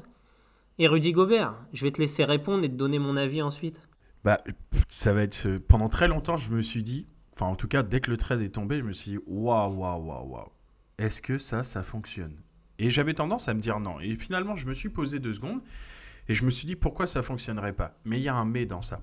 et 0.79 0.87
Rudy 0.87 1.11
Gobert? 1.11 1.55
Je 1.73 1.83
vais 1.85 1.91
te 1.91 1.99
laisser 1.99 2.23
répondre 2.23 2.63
et 2.63 2.69
te 2.69 2.75
donner 2.75 2.99
mon 2.99 3.17
avis 3.17 3.41
ensuite. 3.41 3.81
Bah, 4.23 4.37
ça 4.87 5.11
va 5.11 5.23
être. 5.23 5.47
Euh, 5.47 5.59
pendant 5.59 5.89
très 5.89 6.07
longtemps, 6.07 6.37
je 6.37 6.51
me 6.51 6.61
suis 6.61 6.83
dit, 6.83 7.07
enfin, 7.33 7.47
en 7.47 7.55
tout 7.55 7.67
cas, 7.67 7.83
dès 7.83 7.99
que 7.99 8.09
le 8.09 8.17
trade 8.17 8.41
est 8.41 8.55
tombé, 8.55 8.79
je 8.79 8.83
me 8.83 8.93
suis 8.93 9.11
dit, 9.11 9.19
waouh, 9.27 9.73
waouh, 9.73 10.05
waouh, 10.05 10.29
waouh. 10.29 10.49
Est-ce 10.97 11.21
que 11.21 11.37
ça, 11.37 11.63
ça 11.63 11.83
fonctionne? 11.83 12.37
Et 12.79 12.89
j'avais 12.89 13.13
tendance 13.13 13.49
à 13.49 13.53
me 13.53 13.59
dire 13.59 13.79
non. 13.79 13.99
Et 13.99 14.15
finalement, 14.15 14.55
je 14.55 14.67
me 14.67 14.73
suis 14.73 14.89
posé 14.89 15.19
deux 15.19 15.33
secondes 15.33 15.61
et 16.29 16.35
je 16.35 16.45
me 16.45 16.49
suis 16.49 16.65
dit 16.65 16.75
pourquoi 16.75 17.07
ça 17.07 17.21
fonctionnerait 17.21 17.73
pas? 17.73 17.97
Mais 18.05 18.19
il 18.19 18.23
y 18.23 18.29
a 18.29 18.35
un 18.35 18.45
mais 18.45 18.65
dans 18.65 18.81
ça. 18.81 19.01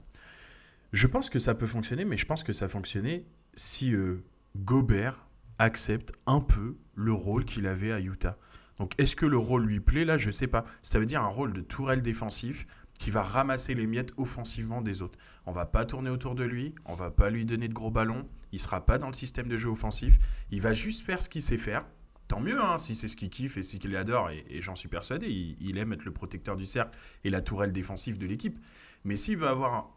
Je 0.93 1.07
pense 1.07 1.31
que 1.31 1.39
ça 1.39 1.55
peut 1.55 1.67
fonctionner, 1.67 2.05
mais 2.05 2.17
je 2.17 2.27
pense 2.27 2.43
que 2.43 2.53
ça 2.53 2.69
fonctionnait 2.69 3.25
si 3.55 3.95
euh, 3.95 4.25
Gobert 4.57 5.27
accepte 5.59 6.13
un 6.27 6.41
peu 6.41 6.77
le 6.95 7.13
rôle 7.13 7.45
qu'il 7.45 7.67
avait 7.67 7.93
à 7.93 8.01
Utah. 8.01 8.39
Donc 8.79 8.95
est-ce 8.99 9.15
que 9.15 9.27
le 9.27 9.37
rôle 9.37 9.67
lui 9.67 9.81
plaît? 9.81 10.05
Là 10.05 10.17
Je 10.17 10.27
ne 10.27 10.33
sais 10.33 10.47
pas. 10.47 10.65
Ça 10.83 10.99
veut 10.99 11.07
dire 11.07 11.23
un 11.23 11.29
rôle 11.29 11.53
de 11.53 11.61
tourelle 11.61 12.03
défensif 12.03 12.67
qui 12.99 13.11
va 13.11 13.23
ramasser 13.23 13.75
les 13.75 13.87
miettes 13.87 14.13
offensivement 14.17 14.83
des 14.83 15.01
autres. 15.03 15.19
On 15.47 15.53
va 15.53 15.65
pas 15.65 15.85
tourner 15.87 16.11
autour 16.11 16.35
de 16.35 16.45
lui, 16.45 16.75
on 16.85 16.95
va 16.95 17.11
pas 17.11 17.31
lui 17.31 17.47
donner 17.47 17.67
de 17.67 17.73
gros 17.73 17.91
ballons, 17.91 18.29
il 18.53 18.61
sera 18.61 18.85
pas 18.85 18.99
dans 18.99 19.07
le 19.07 19.15
système 19.15 19.49
de 19.49 19.57
jeu 19.57 19.71
offensif, 19.71 20.19
il 20.51 20.61
va 20.61 20.75
juste 20.75 21.05
faire 21.07 21.23
ce 21.23 21.31
qu'il 21.31 21.41
sait 21.41 21.57
faire, 21.57 21.87
tant 22.29 22.41
mieux, 22.41 22.61
hein, 22.63 22.77
si 22.77 22.95
c'est 22.95 23.09
ce 23.09 23.17
qu'il 23.17 23.31
kiffe 23.31 23.57
et 23.57 23.63
ce 23.63 23.79
qu'il 23.79 23.97
adore, 23.97 24.31
et, 24.31 24.61
j'en 24.61 24.75
suis 24.75 24.89
persuadé, 24.89 25.29
il, 25.29 25.79
aime 25.79 25.95
être 25.95 26.05
le 26.05 26.13
protecteur 26.13 26.57
du 26.57 26.67
cercle 26.67 26.97
et 27.25 27.31
la 27.31 27.41
tourelle 27.41 27.73
défensive 27.73 28.19
de 28.19 28.27
l'équipe. 28.27 28.59
Mais 29.05 29.17
s'il 29.17 29.39
veut 29.39 29.49
avoir 29.49 29.91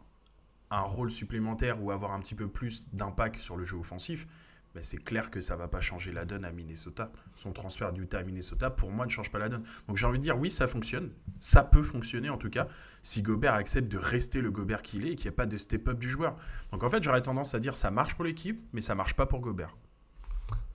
un, 0.70 0.80
rôle 0.80 1.10
supplémentaire 1.10 1.82
ou 1.82 1.90
avoir 1.90 2.12
un 2.12 2.20
petit 2.20 2.34
peu 2.34 2.48
plus 2.48 2.88
d'impact 2.92 3.36
sur 3.36 3.56
le 3.56 3.64
jeu 3.64 3.76
offensif, 3.76 4.26
ben 4.74 4.82
c'est 4.82 4.98
clair 4.98 5.30
que 5.30 5.40
ça 5.40 5.54
va 5.54 5.68
pas 5.68 5.80
changer 5.80 6.12
la 6.12 6.24
donne 6.24 6.44
à 6.44 6.50
Minnesota. 6.50 7.12
Son 7.36 7.52
transfert 7.52 7.92
d'Utah 7.92 8.18
à 8.18 8.22
Minnesota, 8.24 8.70
pour 8.70 8.90
moi, 8.90 9.04
ne 9.04 9.10
change 9.10 9.30
pas 9.30 9.38
la 9.38 9.48
donne. 9.48 9.62
Donc 9.86 9.96
j'ai 9.96 10.06
envie 10.06 10.18
de 10.18 10.24
dire, 10.24 10.36
oui, 10.36 10.50
ça 10.50 10.66
fonctionne. 10.66 11.10
Ça 11.38 11.62
peut 11.62 11.82
fonctionner 11.82 12.28
en 12.28 12.38
tout 12.38 12.50
cas, 12.50 12.66
si 13.02 13.22
Gobert 13.22 13.54
accepte 13.54 13.90
de 13.90 13.98
rester 13.98 14.40
le 14.40 14.50
Gobert 14.50 14.82
qu'il 14.82 15.06
est 15.06 15.12
et 15.12 15.14
qu'il 15.14 15.30
n'y 15.30 15.34
a 15.34 15.36
pas 15.36 15.46
de 15.46 15.56
step-up 15.56 15.98
du 15.98 16.08
joueur. 16.08 16.36
Donc 16.72 16.82
en 16.82 16.88
fait, 16.88 17.02
j'aurais 17.04 17.22
tendance 17.22 17.54
à 17.54 17.60
dire, 17.60 17.76
ça 17.76 17.92
marche 17.92 18.16
pour 18.16 18.24
l'équipe, 18.24 18.60
mais 18.72 18.80
ça 18.80 18.96
marche 18.96 19.14
pas 19.14 19.26
pour 19.26 19.40
Gobert. 19.40 19.76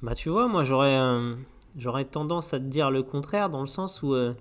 Bah 0.02 0.16
tu 0.16 0.30
vois, 0.30 0.48
moi 0.48 0.64
j'aurais 0.64 0.98
euh, 0.98 1.36
tendance 2.10 2.54
à 2.54 2.60
te 2.60 2.64
dire 2.64 2.92
le 2.92 3.04
contraire 3.04 3.50
dans 3.50 3.60
le 3.60 3.68
sens 3.68 4.02
où 4.02 4.14
euh, 4.14 4.34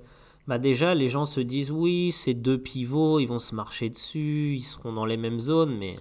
bah 0.48 0.58
déjà 0.58 0.94
les 0.94 1.08
gens 1.08 1.26
se 1.26 1.40
disent 1.40 1.70
oui, 1.70 2.10
c'est 2.10 2.34
deux 2.34 2.58
pivots, 2.58 3.20
ils 3.20 3.26
vont 3.26 3.38
se 3.38 3.54
marcher 3.54 3.88
dessus, 3.88 4.56
ils 4.56 4.64
seront 4.64 4.92
dans 4.92 5.06
les 5.06 5.16
mêmes 5.16 5.38
zones, 5.38 5.76
mais 5.78 6.00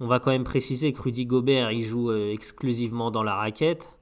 on 0.00 0.06
va 0.06 0.20
quand 0.20 0.30
même 0.30 0.44
préciser 0.44 0.92
que 0.92 1.00
Rudy 1.00 1.24
Gobert 1.24 1.72
il 1.72 1.84
joue 1.84 2.10
euh, 2.10 2.32
exclusivement 2.32 3.10
dans 3.10 3.22
la 3.22 3.34
raquette 3.34 3.96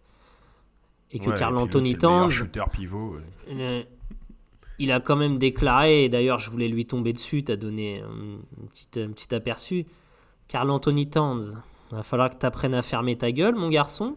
et 1.13 1.21
que 1.21 1.31
Carl 1.39 1.57
Anthony 1.57 1.97
Towns 1.97 2.31
pivot. 2.73 3.19
il 4.79 4.91
a 4.91 4.99
quand 4.99 5.17
même 5.17 5.39
déclaré, 5.39 6.05
et 6.05 6.09
d'ailleurs 6.09 6.41
je 6.41 6.51
voulais 6.51 6.69
lui 6.69 6.87
tomber 6.87 7.13
dessus, 7.13 7.45
t'as 7.45 7.57
donné 7.57 8.01
un 8.01 8.67
petit, 8.73 9.01
un 9.01 9.11
petit 9.11 9.33
aperçu. 9.35 9.87
Carl 10.49 10.71
Anthony 10.71 11.09
Towns, 11.09 11.63
Va 11.93 12.03
falloir 12.03 12.31
que 12.31 12.37
tu 12.37 12.47
apprennes 12.47 12.75
à 12.75 12.81
fermer 12.81 13.17
ta 13.17 13.31
gueule, 13.33 13.55
mon 13.55 13.69
garçon. 13.69 14.17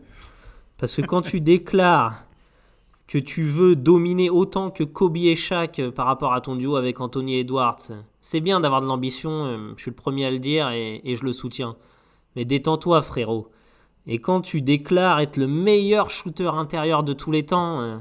Parce 0.78 0.96
que 0.96 1.02
quand 1.02 1.22
tu 1.22 1.42
déclares 1.42 2.25
que 3.08 3.18
tu 3.18 3.44
veux 3.44 3.76
dominer 3.76 4.30
autant 4.30 4.72
que 4.72 4.84
Kobe 4.84 5.18
et 5.18 5.36
Shaq 5.36 5.80
euh, 5.80 5.92
par 5.92 6.08
rapport 6.08 6.34
à 6.34 6.42
ton 6.42 6.56
duo 6.56 6.76
avec 6.76 7.00
Anthony 7.00 7.40
Edwards, 7.40 7.92
c'est 8.22 8.40
bien 8.40 8.60
d'avoir 8.60 8.82
de 8.82 8.88
l'ambition, 8.88 9.46
euh, 9.46 9.74
je 9.78 9.84
suis 9.84 9.92
le 9.92 9.96
premier 9.96 10.26
à 10.26 10.32
le 10.32 10.40
dire 10.40 10.70
et, 10.70 11.02
je 11.06 11.24
le 11.24 11.34
soutiens. 11.34 11.76
Mais 12.36 12.46
détends-toi, 12.46 13.02
frérot. 13.02 13.50
Et 14.08 14.20
quand 14.20 14.42
tu 14.42 14.62
déclares 14.62 15.20
être 15.20 15.38
le 15.38 15.48
meilleur 15.48 16.10
shooter 16.10 16.48
intérieur 16.48 17.04
de 17.04 17.14
tous 17.14 17.32
les 17.32 17.46
temps, 17.46 17.82
euh, 17.82 17.98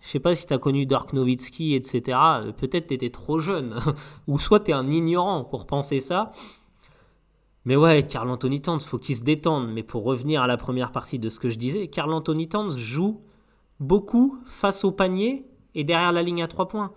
je 0.00 0.08
sais 0.08 0.20
pas 0.20 0.34
si 0.34 0.46
tu 0.46 0.54
as 0.54 0.58
connu 0.58 0.84
Dirk 0.86 1.12
Nowitzki, 1.12 1.74
etc. 1.74 2.18
Peut-être 2.56 2.88
tu 2.88 2.94
étais 2.94 3.10
trop 3.10 3.38
jeune. 3.38 3.78
Ou 4.26 4.38
soit 4.38 4.60
tu 4.60 4.72
es 4.72 4.74
un 4.74 4.90
ignorant 4.90 5.44
pour 5.44 5.66
penser 5.66 6.00
ça. 6.00 6.32
Mais 7.64 7.76
ouais, 7.76 8.04
Carl 8.04 8.28
Anthony 8.28 8.60
Towns, 8.60 8.80
faut 8.80 8.98
qu'il 8.98 9.14
se 9.14 9.22
détende. 9.22 9.70
Mais 9.72 9.84
pour 9.84 10.02
revenir 10.02 10.42
à 10.42 10.46
la 10.48 10.56
première 10.56 10.90
partie 10.90 11.20
de 11.20 11.28
ce 11.28 11.38
que 11.38 11.48
je 11.48 11.56
disais, 11.56 11.86
Carl 11.86 12.12
Anthony 12.12 12.48
Towns 12.48 12.76
joue 12.76 13.22
beaucoup 13.82 14.38
face 14.44 14.84
au 14.84 14.92
panier 14.92 15.46
et 15.74 15.84
derrière 15.84 16.12
la 16.12 16.22
ligne 16.22 16.42
à 16.42 16.48
trois 16.48 16.68
points. 16.68 16.92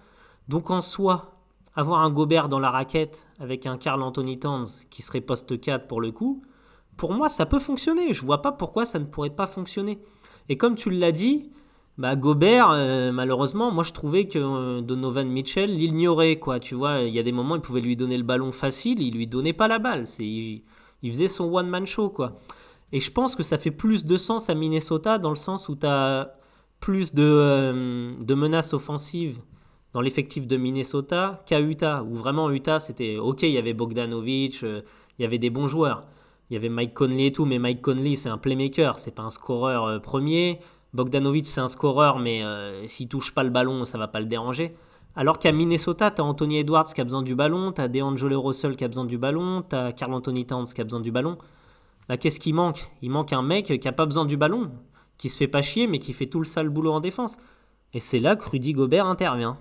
Donc 0.47 0.69
en 0.69 0.81
soi, 0.81 1.39
avoir 1.75 2.01
un 2.01 2.09
Gobert 2.09 2.49
dans 2.49 2.59
la 2.59 2.71
raquette 2.71 3.27
avec 3.39 3.65
un 3.65 3.77
Carl 3.77 4.01
Anthony 4.01 4.39
Towns 4.39 4.67
qui 4.89 5.01
serait 5.01 5.21
poste 5.21 5.59
4 5.59 5.87
pour 5.87 5.99
le 5.99 6.11
coup, 6.11 6.41
pour 6.97 7.13
moi 7.13 7.29
ça 7.29 7.45
peut 7.45 7.59
fonctionner. 7.59 8.13
Je 8.13 8.25
vois 8.25 8.41
pas 8.41 8.51
pourquoi 8.51 8.85
ça 8.85 8.99
ne 8.99 9.05
pourrait 9.05 9.29
pas 9.31 9.47
fonctionner. 9.47 9.99
Et 10.47 10.57
comme 10.57 10.75
tu 10.75 10.89
l'as 10.91 11.11
dit, 11.11 11.51
bah 11.97 12.15
Gobert, 12.15 12.71
euh, 12.71 13.11
malheureusement, 13.11 13.71
moi 13.71 13.83
je 13.83 13.93
trouvais 13.93 14.27
que 14.27 14.37
euh, 14.37 14.81
Donovan 14.81 15.27
Mitchell 15.27 15.73
l'ignorait, 15.73 16.37
quoi. 16.37 16.59
Tu 16.59 16.75
vois, 16.75 17.01
il 17.01 17.13
y 17.13 17.19
a 17.19 17.23
des 17.23 17.31
moments, 17.31 17.55
il 17.55 17.61
pouvait 17.61 17.81
lui 17.81 17.95
donner 17.95 18.17
le 18.17 18.23
ballon 18.23 18.51
facile, 18.51 19.01
il 19.01 19.15
lui 19.15 19.27
donnait 19.27 19.53
pas 19.53 19.67
la 19.67 19.79
balle. 19.79 20.05
C'est, 20.05 20.25
il, 20.25 20.63
faisait 21.03 21.27
son 21.27 21.45
one-man 21.53 21.85
show, 21.85 22.09
quoi. 22.09 22.33
Et 22.91 22.99
je 22.99 23.11
pense 23.11 23.35
que 23.35 23.43
ça 23.43 23.57
fait 23.57 23.71
plus 23.71 24.05
de 24.05 24.17
sens 24.17 24.49
à 24.49 24.55
Minnesota 24.55 25.17
dans 25.17 25.29
le 25.29 25.35
sens 25.35 25.69
où 25.69 25.75
tu 25.75 25.87
as 25.87 26.35
plus 26.79 27.13
de, 27.13 27.23
euh, 27.23 28.13
de 28.21 28.33
menaces 28.33 28.73
offensives 28.73 29.39
dans 29.93 30.01
l'effectif 30.01 30.45
de 30.45 30.57
Minnesota 30.57 31.43
qu'à 31.45 31.59
Utah, 31.59 32.03
où 32.03 32.15
vraiment 32.15 32.49
Utah, 32.51 32.79
c'était 32.79 33.17
ok, 33.17 33.43
il 33.43 33.51
y 33.51 33.57
avait 33.57 33.73
Bogdanovic, 33.73 34.61
il 34.61 34.83
y 35.19 35.25
avait 35.25 35.37
des 35.37 35.49
bons 35.49 35.67
joueurs. 35.67 36.03
Il 36.49 36.53
y 36.53 36.57
avait 36.57 36.69
Mike 36.69 36.93
Conley 36.93 37.27
et 37.27 37.31
tout, 37.31 37.45
mais 37.45 37.57
Mike 37.57 37.81
Conley, 37.81 38.15
c'est 38.15 38.29
un 38.29 38.37
playmaker, 38.37 38.99
c'est 38.99 39.15
pas 39.15 39.23
un 39.23 39.29
scoreur 39.29 40.01
premier. 40.01 40.59
Bogdanovic, 40.95 41.45
c'est 41.45 41.59
un 41.59 41.67
scoreur, 41.67 42.19
mais 42.19 42.43
euh, 42.43 42.87
s'il 42.87 43.09
touche 43.09 43.33
pas 43.33 43.43
le 43.43 43.49
ballon, 43.49 43.83
ça 43.83 43.97
va 43.97 44.07
pas 44.07 44.21
le 44.21 44.27
déranger. 44.27 44.75
Alors 45.17 45.39
qu'à 45.39 45.51
Minnesota, 45.51 46.09
tu 46.09 46.21
as 46.21 46.25
Anthony 46.25 46.59
Edwards 46.59 46.85
qui 46.93 47.01
a 47.01 47.03
besoin 47.03 47.21
du 47.21 47.35
ballon, 47.35 47.73
tu 47.73 47.81
as 47.81 47.89
DeAngelo 47.89 48.41
Russell 48.41 48.75
qui 48.75 48.83
a 48.85 48.87
besoin 48.87 49.05
du 49.05 49.17
ballon, 49.17 49.63
tu 49.69 49.75
as 49.75 49.91
Carl 49.91 50.13
Anthony 50.13 50.45
Towns 50.45 50.67
qui 50.73 50.79
a 50.79 50.83
besoin 50.85 51.01
du 51.01 51.11
ballon. 51.11 51.37
Là, 52.07 52.17
qu'est-ce 52.17 52.39
qui 52.39 52.53
manque? 52.53 52.89
Il 53.01 53.11
manque 53.11 53.33
un 53.33 53.41
mec 53.41 53.79
qui 53.79 53.87
a 53.87 53.91
pas 53.91 54.05
besoin 54.05 54.25
du 54.25 54.37
ballon, 54.37 54.71
qui 55.17 55.29
se 55.29 55.37
fait 55.37 55.47
pas 55.47 55.61
chier, 55.61 55.87
mais 55.87 55.99
qui 55.99 56.13
fait 56.13 56.27
tout 56.27 56.39
le 56.39 56.45
sale 56.45 56.69
boulot 56.69 56.91
en 56.91 56.99
défense. 56.99 57.37
Et 57.93 57.99
c'est 57.99 58.19
là 58.19 58.35
que 58.35 58.49
Rudy 58.49 58.73
Gobert 58.73 59.05
intervient. 59.05 59.57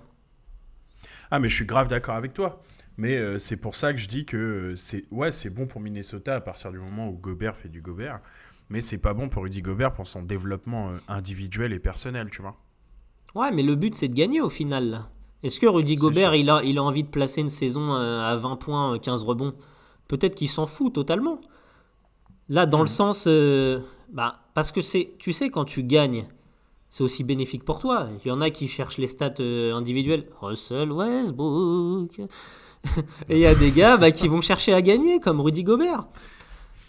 Ah, 1.31 1.39
mais 1.39 1.49
je 1.49 1.55
suis 1.55 1.65
grave 1.65 1.87
d'accord 1.87 2.15
avec 2.15 2.33
toi. 2.33 2.61
Mais 2.97 3.15
euh, 3.17 3.39
c'est 3.39 3.57
pour 3.57 3.75
ça 3.75 3.93
que 3.93 3.99
je 3.99 4.07
dis 4.07 4.25
que 4.25 4.73
c'est 4.75 5.03
ouais, 5.11 5.31
c'est 5.31 5.49
bon 5.49 5.67
pour 5.67 5.81
Minnesota 5.81 6.35
à 6.35 6.41
partir 6.41 6.71
du 6.71 6.79
moment 6.79 7.09
où 7.09 7.13
Gobert 7.13 7.57
fait 7.57 7.67
du 7.67 7.81
Gobert 7.81 8.21
mais 8.69 8.81
c'est 8.81 8.97
pas 8.97 9.13
bon 9.13 9.29
pour 9.29 9.43
Rudy 9.43 9.61
Gobert 9.61 9.93
pour 9.93 10.07
son 10.07 10.23
développement 10.23 10.89
euh, 10.89 10.97
individuel 11.07 11.73
et 11.73 11.79
personnel, 11.79 12.29
tu 12.31 12.41
vois. 12.41 12.55
Ouais, 13.35 13.51
mais 13.51 13.63
le 13.63 13.75
but 13.75 13.95
c'est 13.95 14.07
de 14.07 14.15
gagner 14.15 14.41
au 14.41 14.49
final. 14.49 15.03
Est-ce 15.43 15.59
que 15.59 15.67
Rudy 15.67 15.95
Gobert 15.95 16.33
il 16.35 16.49
a, 16.49 16.61
il 16.63 16.77
a 16.77 16.83
envie 16.83 17.03
de 17.03 17.09
placer 17.09 17.41
une 17.41 17.49
saison 17.49 17.93
euh, 17.93 18.21
à 18.21 18.35
20 18.35 18.55
points, 18.55 18.97
15 18.97 19.21
euh, 19.21 19.25
rebonds? 19.25 19.53
Peut-être 20.07 20.35
qu'il 20.35 20.49
s'en 20.49 20.65
fout 20.65 20.93
totalement. 20.93 21.41
Là, 22.49 22.65
dans 22.65 22.79
le 22.79 22.85
hmm. 22.85 22.87
sens. 22.87 23.27
Bah, 24.09 24.39
parce 24.53 24.71
que 24.71 24.81
c'est, 24.81 25.13
tu 25.19 25.33
sais, 25.33 25.49
quand 25.49 25.65
tu 25.65 25.83
gagnes, 25.83 26.27
c'est 26.89 27.03
aussi 27.03 27.23
bénéfique 27.23 27.63
pour 27.63 27.79
toi. 27.79 28.07
Il 28.23 28.27
y 28.27 28.31
en 28.31 28.41
a 28.41 28.49
qui 28.49 28.67
cherchent 28.67 28.97
les 28.97 29.07
stats 29.07 29.35
individuelles. 29.39 30.27
Russell 30.41 30.91
Westbrook. 30.91 32.19
et 33.29 33.35
il 33.35 33.39
y 33.39 33.45
a 33.45 33.55
des 33.55 33.71
gars 33.71 33.97
bah, 33.97 34.11
qui 34.11 34.27
vont 34.27 34.41
chercher 34.41 34.73
à 34.73 34.81
gagner, 34.81 35.19
comme 35.19 35.41
Rudy 35.41 35.63
Gobert. 35.63 36.05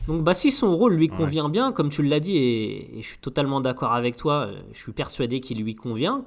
Donc 0.06 0.22
bah, 0.22 0.34
si 0.34 0.52
son 0.52 0.76
rôle 0.76 0.94
lui 0.94 1.08
convient 1.08 1.48
bien, 1.48 1.72
comme 1.72 1.88
tu 1.88 2.02
l'as 2.02 2.20
dit, 2.20 2.36
et, 2.36 3.02
je 3.02 3.06
suis 3.06 3.18
totalement 3.18 3.60
d'accord 3.60 3.92
avec 3.92 4.16
toi, 4.16 4.46
euh, 4.46 4.60
je 4.72 4.78
suis 4.78 4.92
persuadé 4.92 5.40
qu'il 5.40 5.60
lui 5.62 5.74
convient, 5.74 6.24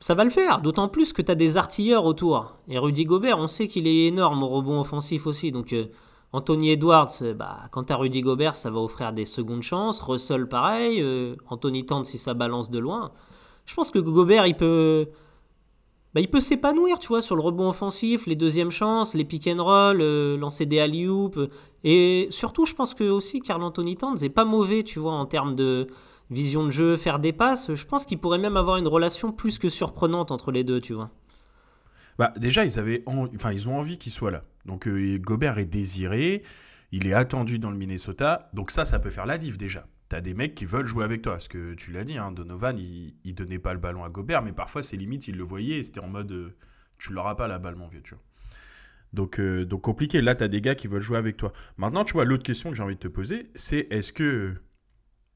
ça 0.00 0.14
va 0.14 0.24
le 0.24 0.30
faire, 0.30 0.62
d'autant 0.62 0.88
plus 0.88 1.12
que 1.12 1.22
tu 1.22 1.30
as 1.30 1.34
des 1.34 1.56
artilleurs 1.56 2.06
autour. 2.06 2.56
Et 2.68 2.78
Rudy 2.78 3.04
Gobert, 3.04 3.38
on 3.38 3.46
sait 3.46 3.68
qu'il 3.68 3.86
est 3.86 4.06
énorme 4.06 4.42
au 4.42 4.48
rebond 4.48 4.80
offensif 4.80 5.26
aussi, 5.26 5.52
donc 5.52 5.72
euh, 5.72 5.86
Anthony 6.32 6.70
Edwards, 6.70 7.12
euh, 7.22 7.34
bah, 7.34 7.60
quant 7.70 7.82
à 7.82 7.96
Rudy 7.96 8.22
Gobert, 8.22 8.54
ça 8.54 8.70
va 8.70 8.80
offrir 8.80 9.12
des 9.12 9.26
secondes 9.26 9.62
chances, 9.62 10.00
Russell 10.00 10.48
pareil, 10.48 11.04
Anthony 11.48 11.86
Tante 11.86 12.06
si 12.06 12.18
ça 12.18 12.34
balance 12.34 12.70
de 12.70 12.78
loin. 12.78 13.12
Je 13.66 13.74
pense 13.74 13.90
que 13.90 13.98
Gobert, 13.98 14.46
il 14.46 14.56
peut 14.56 15.08
bah, 16.14 16.20
il 16.20 16.28
peut 16.28 16.40
s'épanouir, 16.40 16.98
tu 16.98 17.08
vois, 17.08 17.22
sur 17.22 17.36
le 17.36 17.42
rebond 17.42 17.70
offensif, 17.70 18.26
les 18.26 18.36
deuxièmes 18.36 18.70
chances, 18.70 19.14
les 19.14 19.24
pick 19.24 19.46
and 19.46 19.62
roll, 19.62 20.00
euh, 20.02 20.36
lancer 20.36 20.66
des 20.66 20.78
alley 20.78 21.08
Et 21.84 22.28
surtout, 22.30 22.66
je 22.66 22.74
pense 22.74 22.92
que 22.92 23.04
aussi 23.04 23.40
Carl 23.40 23.62
Anthony 23.62 23.96
Towns 23.96 24.22
est 24.22 24.28
pas 24.28 24.44
mauvais, 24.44 24.82
tu 24.82 24.98
vois, 24.98 25.12
en 25.12 25.24
termes 25.24 25.54
de 25.54 25.86
vision 26.30 26.66
de 26.66 26.70
jeu, 26.70 26.98
faire 26.98 27.18
des 27.18 27.32
passes. 27.32 27.74
Je 27.74 27.84
pense 27.86 28.04
qu'il 28.04 28.18
pourrait 28.18 28.38
même 28.38 28.58
avoir 28.58 28.76
une 28.76 28.88
relation 28.88 29.32
plus 29.32 29.58
que 29.58 29.70
surprenante 29.70 30.30
entre 30.30 30.52
les 30.52 30.64
deux, 30.64 30.82
tu 30.82 30.92
vois. 30.92 31.10
Bah, 32.18 32.32
déjà, 32.36 32.64
ils, 32.66 32.78
avaient 32.78 33.02
enfin, 33.06 33.52
ils 33.52 33.68
ont 33.68 33.78
envie 33.78 33.96
qu'il 33.96 34.12
soit 34.12 34.30
là. 34.30 34.44
Donc, 34.66 34.86
euh, 34.86 35.18
Gobert 35.18 35.58
est 35.58 35.66
désiré, 35.66 36.42
il 36.92 37.06
est 37.06 37.14
attendu 37.14 37.58
dans 37.58 37.70
le 37.70 37.76
Minnesota. 37.76 38.50
Donc, 38.52 38.70
ça, 38.70 38.84
ça 38.84 38.98
peut 38.98 39.10
faire 39.10 39.26
la 39.26 39.38
div 39.38 39.56
déjà 39.56 39.86
t'as 40.12 40.20
des 40.20 40.34
mecs 40.34 40.54
qui 40.54 40.66
veulent 40.66 40.84
jouer 40.84 41.04
avec 41.04 41.22
toi. 41.22 41.32
Parce 41.32 41.48
que 41.48 41.72
tu 41.72 41.90
l'as 41.90 42.04
dit, 42.04 42.18
hein, 42.18 42.32
Donovan, 42.32 42.78
il, 42.78 43.14
il, 43.24 43.34
donnait 43.34 43.58
pas 43.58 43.72
le 43.72 43.78
ballon 43.78 44.04
à 44.04 44.10
Gobert, 44.10 44.42
mais 44.42 44.52
parfois, 44.52 44.82
c'est 44.82 44.98
limite, 44.98 45.26
il 45.26 45.38
le 45.38 45.42
voyait 45.42 45.78
et 45.78 45.82
c'était 45.82 46.00
en 46.00 46.08
mode 46.08 46.30
euh, 46.32 46.54
tu 46.98 47.14
l'auras 47.14 47.34
pas 47.34 47.48
la 47.48 47.58
balle, 47.58 47.76
mon 47.76 47.88
vieux, 47.88 48.02
tu 48.02 48.14
vois. 48.14 48.22
Donc, 49.14 49.40
euh, 49.40 49.64
donc 49.64 49.80
compliqué. 49.80 50.20
Là, 50.20 50.34
tu 50.34 50.44
as 50.44 50.48
des 50.48 50.60
gars 50.60 50.74
qui 50.74 50.86
veulent 50.86 51.02
jouer 51.02 51.16
avec 51.16 51.38
toi. 51.38 51.52
Maintenant, 51.78 52.04
tu 52.04 52.12
vois, 52.12 52.26
l'autre 52.26 52.42
question 52.42 52.68
que 52.68 52.76
j'ai 52.76 52.82
envie 52.82 52.94
de 52.94 53.00
te 53.00 53.08
poser, 53.08 53.50
c'est 53.54 53.86
est-ce 53.90 54.12
que, 54.12 54.54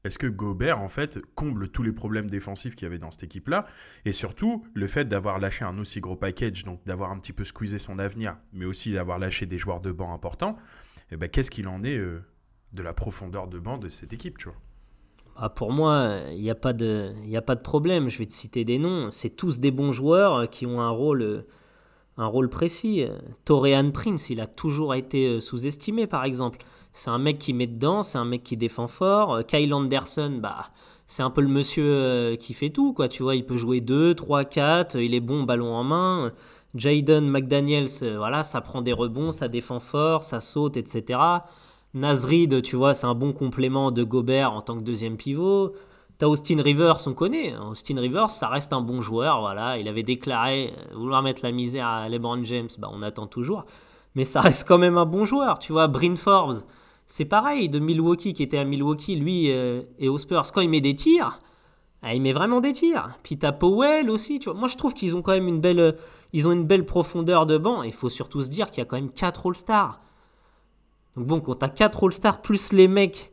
est 0.07 0.17
que 0.17 0.27
Gobert, 0.27 0.79
en 0.79 0.87
fait, 0.87 1.19
comble 1.35 1.69
tous 1.69 1.83
les 1.83 1.91
problèmes 1.91 2.29
défensifs 2.29 2.75
qu'il 2.75 2.85
y 2.85 2.87
avait 2.87 2.99
dans 2.99 3.11
cette 3.11 3.23
équipe-là 3.23 3.65
Et 4.05 4.11
surtout, 4.11 4.65
le 4.73 4.87
fait 4.87 5.05
d'avoir 5.05 5.39
lâché 5.39 5.65
un 5.65 5.77
aussi 5.77 5.99
gros 5.99 6.15
package, 6.15 6.63
donc 6.63 6.83
d'avoir 6.85 7.11
un 7.11 7.19
petit 7.19 7.33
peu 7.33 7.43
squeezé 7.43 7.77
son 7.77 7.99
avenir, 7.99 8.37
mais 8.53 8.65
aussi 8.65 8.93
d'avoir 8.93 9.19
lâché 9.19 9.45
des 9.45 9.57
joueurs 9.57 9.81
de 9.81 9.91
banc 9.91 10.13
importants, 10.13 10.57
eh 11.11 11.17
ben, 11.17 11.29
qu'est-ce 11.29 11.51
qu'il 11.51 11.67
en 11.67 11.83
est 11.83 11.97
euh, 11.97 12.23
de 12.73 12.81
la 12.81 12.93
profondeur 12.93 13.47
de 13.47 13.59
banc 13.59 13.77
de 13.77 13.87
cette 13.87 14.13
équipe, 14.13 14.37
tu 14.37 14.45
vois? 14.45 14.57
Ah, 15.39 15.49
pour 15.49 15.71
moi, 15.71 16.21
il 16.31 16.41
n'y 16.41 16.49
a, 16.49 16.55
pas 16.55 16.73
de, 16.73 17.13
a 17.35 17.41
pas 17.41 17.55
de 17.55 17.61
problème. 17.61 18.09
Je 18.09 18.17
vais 18.17 18.25
te 18.25 18.33
citer 18.33 18.65
des 18.65 18.79
noms. 18.79 19.11
C'est 19.11 19.29
tous 19.29 19.59
des 19.59 19.69
bons 19.69 19.91
joueurs 19.91 20.49
qui 20.49 20.65
ont 20.65 20.81
un 20.81 20.89
rôle, 20.89 21.45
un 22.17 22.25
rôle 22.25 22.49
précis. 22.49 23.05
Prince, 23.45 24.31
il 24.31 24.41
a 24.41 24.47
toujours 24.47 24.95
été 24.95 25.27
euh, 25.27 25.39
sous-estimé, 25.39 26.07
par 26.07 26.23
exemple. 26.23 26.57
C'est 26.97 27.11
un 27.11 27.19
mec 27.19 27.37
qui 27.37 27.53
met 27.53 27.67
dedans, 27.67 28.01
c'est 28.01 28.17
un 28.17 28.25
mec 28.25 28.43
qui 28.43 28.57
défend 28.57 28.87
fort. 28.87 29.45
Kyle 29.45 29.71
Anderson, 29.71 30.39
bah, 30.41 30.71
c'est 31.05 31.21
un 31.21 31.29
peu 31.29 31.41
le 31.41 31.47
monsieur 31.47 31.85
euh, 31.85 32.35
qui 32.35 32.55
fait 32.55 32.71
tout, 32.71 32.91
quoi. 32.91 33.07
Tu 33.07 33.21
vois, 33.21 33.35
il 33.35 33.45
peut 33.45 33.55
jouer 33.55 33.81
2, 33.81 34.15
3, 34.15 34.45
4, 34.45 34.95
il 34.95 35.13
est 35.13 35.19
bon 35.19 35.43
ballon 35.43 35.75
en 35.75 35.83
main. 35.83 36.31
Jaden 36.73 37.29
McDaniels, 37.29 37.87
euh, 38.01 38.17
voilà, 38.17 38.41
ça 38.41 38.61
prend 38.61 38.81
des 38.81 38.93
rebonds, 38.93 39.31
ça 39.31 39.47
défend 39.47 39.79
fort, 39.79 40.23
ça 40.23 40.39
saute, 40.39 40.75
etc. 40.75 41.19
Nasrid, 41.93 42.63
tu 42.63 42.75
vois, 42.75 42.95
c'est 42.95 43.05
un 43.05 43.13
bon 43.13 43.31
complément 43.31 43.91
de 43.91 44.03
Gobert 44.03 44.51
en 44.51 44.63
tant 44.63 44.75
que 44.75 44.83
deuxième 44.83 45.17
pivot. 45.17 45.73
T'as 46.17 46.25
Austin 46.25 46.59
Rivers, 46.63 46.97
on 47.05 47.13
connaît. 47.13 47.55
Austin 47.57 47.99
Rivers, 47.99 48.31
ça 48.31 48.47
reste 48.47 48.73
un 48.73 48.81
bon 48.81 49.01
joueur. 49.01 49.39
Voilà, 49.41 49.77
il 49.77 49.87
avait 49.87 50.01
déclaré 50.01 50.73
euh, 50.75 50.95
vouloir 50.95 51.21
mettre 51.21 51.41
la 51.43 51.51
misère 51.51 51.85
à 51.85 52.09
LeBron 52.09 52.43
James. 52.43 52.69
Bah, 52.79 52.89
on 52.91 53.03
attend 53.03 53.27
toujours. 53.27 53.65
Mais 54.15 54.25
ça 54.25 54.41
reste 54.41 54.67
quand 54.67 54.79
même 54.79 54.97
un 54.97 55.05
bon 55.05 55.25
joueur. 55.25 55.59
Tu 55.59 55.73
vois, 55.73 55.87
Bryn 55.87 56.15
Forbes, 56.15 56.63
c'est 57.07 57.25
pareil 57.25 57.69
de 57.69 57.79
Milwaukee 57.79 58.33
qui 58.33 58.43
était 58.43 58.57
à 58.57 58.65
Milwaukee, 58.65 59.15
lui 59.15 59.49
euh, 59.49 59.81
et 59.97 60.09
aux 60.09 60.17
Spurs. 60.17 60.51
Quand 60.51 60.61
il 60.61 60.69
met 60.69 60.81
des 60.81 60.93
tirs, 60.93 61.39
ah, 62.03 62.13
il 62.13 62.21
met 62.21 62.33
vraiment 62.33 62.59
des 62.59 62.73
tirs. 62.73 63.09
Puis 63.23 63.37
t'as 63.37 63.53
Powell 63.53 64.09
aussi. 64.09 64.39
Tu 64.39 64.49
vois. 64.49 64.59
Moi, 64.59 64.67
je 64.67 64.75
trouve 64.75 64.93
qu'ils 64.93 65.15
ont 65.15 65.21
quand 65.21 65.31
même 65.31 65.47
une 65.47 65.61
belle, 65.61 65.97
ils 66.33 66.47
ont 66.47 66.51
une 66.51 66.65
belle 66.65 66.85
profondeur 66.85 67.45
de 67.45 67.57
banc. 67.57 67.81
Il 67.83 67.93
faut 67.93 68.09
surtout 68.09 68.41
se 68.41 68.49
dire 68.49 68.69
qu'il 68.69 68.79
y 68.79 68.81
a 68.81 68.85
quand 68.85 68.97
même 68.97 69.11
4 69.11 69.47
All-Stars. 69.47 70.01
Donc 71.15 71.25
bon, 71.25 71.39
quand 71.39 71.55
t'as 71.55 71.69
4 71.69 72.03
All-Stars 72.03 72.41
plus 72.41 72.73
les 72.73 72.89
mecs 72.89 73.31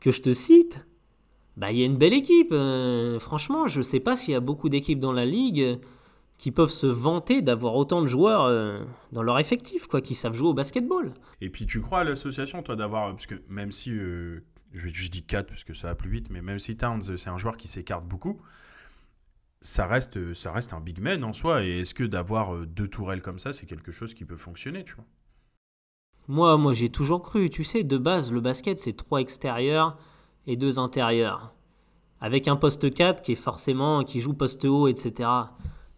que 0.00 0.10
je 0.10 0.22
te 0.22 0.32
cite, 0.32 0.84
bah 1.56 1.70
il 1.70 1.78
y 1.78 1.82
a 1.82 1.86
une 1.86 1.98
belle 1.98 2.14
équipe. 2.14 2.52
Euh, 2.52 3.18
franchement, 3.20 3.68
je 3.68 3.82
sais 3.82 4.00
pas 4.00 4.16
s'il 4.16 4.32
y 4.32 4.36
a 4.36 4.40
beaucoup 4.40 4.70
d'équipes 4.70 4.98
dans 4.98 5.12
la 5.12 5.26
ligue 5.26 5.78
qui 6.38 6.50
peuvent 6.50 6.70
se 6.70 6.86
vanter 6.86 7.42
d'avoir 7.42 7.76
autant 7.76 8.02
de 8.02 8.06
joueurs 8.06 8.44
euh, 8.44 8.84
dans 9.12 9.22
leur 9.22 9.38
effectif, 9.38 9.86
quoi, 9.86 10.00
qui 10.00 10.14
savent 10.14 10.34
jouer 10.34 10.48
au 10.48 10.54
basketball. 10.54 11.12
Et 11.40 11.50
puis 11.50 11.66
tu 11.66 11.80
crois 11.80 12.00
à 12.00 12.04
l'association, 12.04 12.62
toi, 12.62 12.76
d'avoir, 12.76 13.10
parce 13.10 13.26
que 13.26 13.36
même 13.48 13.70
si, 13.70 13.94
je, 13.94 14.40
je, 14.72 15.10
dis 15.10 15.24
4 15.24 15.46
parce 15.46 15.64
que 15.64 15.74
ça 15.74 15.88
va 15.88 15.94
plus 15.94 16.10
vite, 16.10 16.30
mais 16.30 16.42
même 16.42 16.58
si 16.58 16.76
Towns, 16.76 17.16
c'est 17.16 17.30
un 17.30 17.38
joueur 17.38 17.56
qui 17.56 17.68
s'écarte 17.68 18.04
beaucoup, 18.04 18.40
ça 19.60 19.86
reste, 19.86 20.34
ça 20.34 20.50
reste 20.52 20.72
un 20.72 20.80
big 20.80 21.00
man 21.00 21.22
en 21.22 21.32
soi. 21.32 21.64
Et 21.64 21.80
est-ce 21.80 21.94
que 21.94 22.04
d'avoir 22.04 22.66
deux 22.66 22.88
tourelles 22.88 23.22
comme 23.22 23.38
ça, 23.38 23.52
c'est 23.52 23.66
quelque 23.66 23.92
chose 23.92 24.12
qui 24.12 24.24
peut 24.24 24.36
fonctionner, 24.36 24.84
tu 24.84 24.94
vois? 24.94 25.04
Moi, 26.28 26.56
moi 26.56 26.72
j'ai 26.72 26.88
toujours 26.88 27.22
cru, 27.22 27.50
tu 27.50 27.64
sais, 27.64 27.82
de 27.82 27.98
base, 27.98 28.32
le 28.32 28.40
basket, 28.40 28.78
c'est 28.78 28.92
trois 28.92 29.20
extérieurs 29.20 29.96
et 30.46 30.56
deux 30.56 30.78
intérieurs. 30.78 31.54
Avec 32.20 32.46
un 32.46 32.56
poste 32.56 32.92
4 32.92 33.22
qui 33.22 33.32
est 33.32 33.36
forcément, 33.36 34.04
qui 34.04 34.20
joue 34.20 34.32
poste 34.32 34.64
haut, 34.64 34.86
etc. 34.86 35.28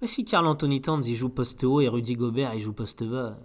Mais 0.01 0.07
si 0.07 0.25
Carl 0.25 0.47
Anthony 0.47 0.81
Towns, 0.81 1.03
il 1.07 1.15
joue 1.15 1.29
poste 1.29 1.65
haut 1.65 1.81
et 1.81 1.89
Rudy 1.89 2.15
Gobert, 2.15 2.55
il 2.55 2.61
joue 2.61 2.73
poste 2.73 3.05
bas. 3.05 3.37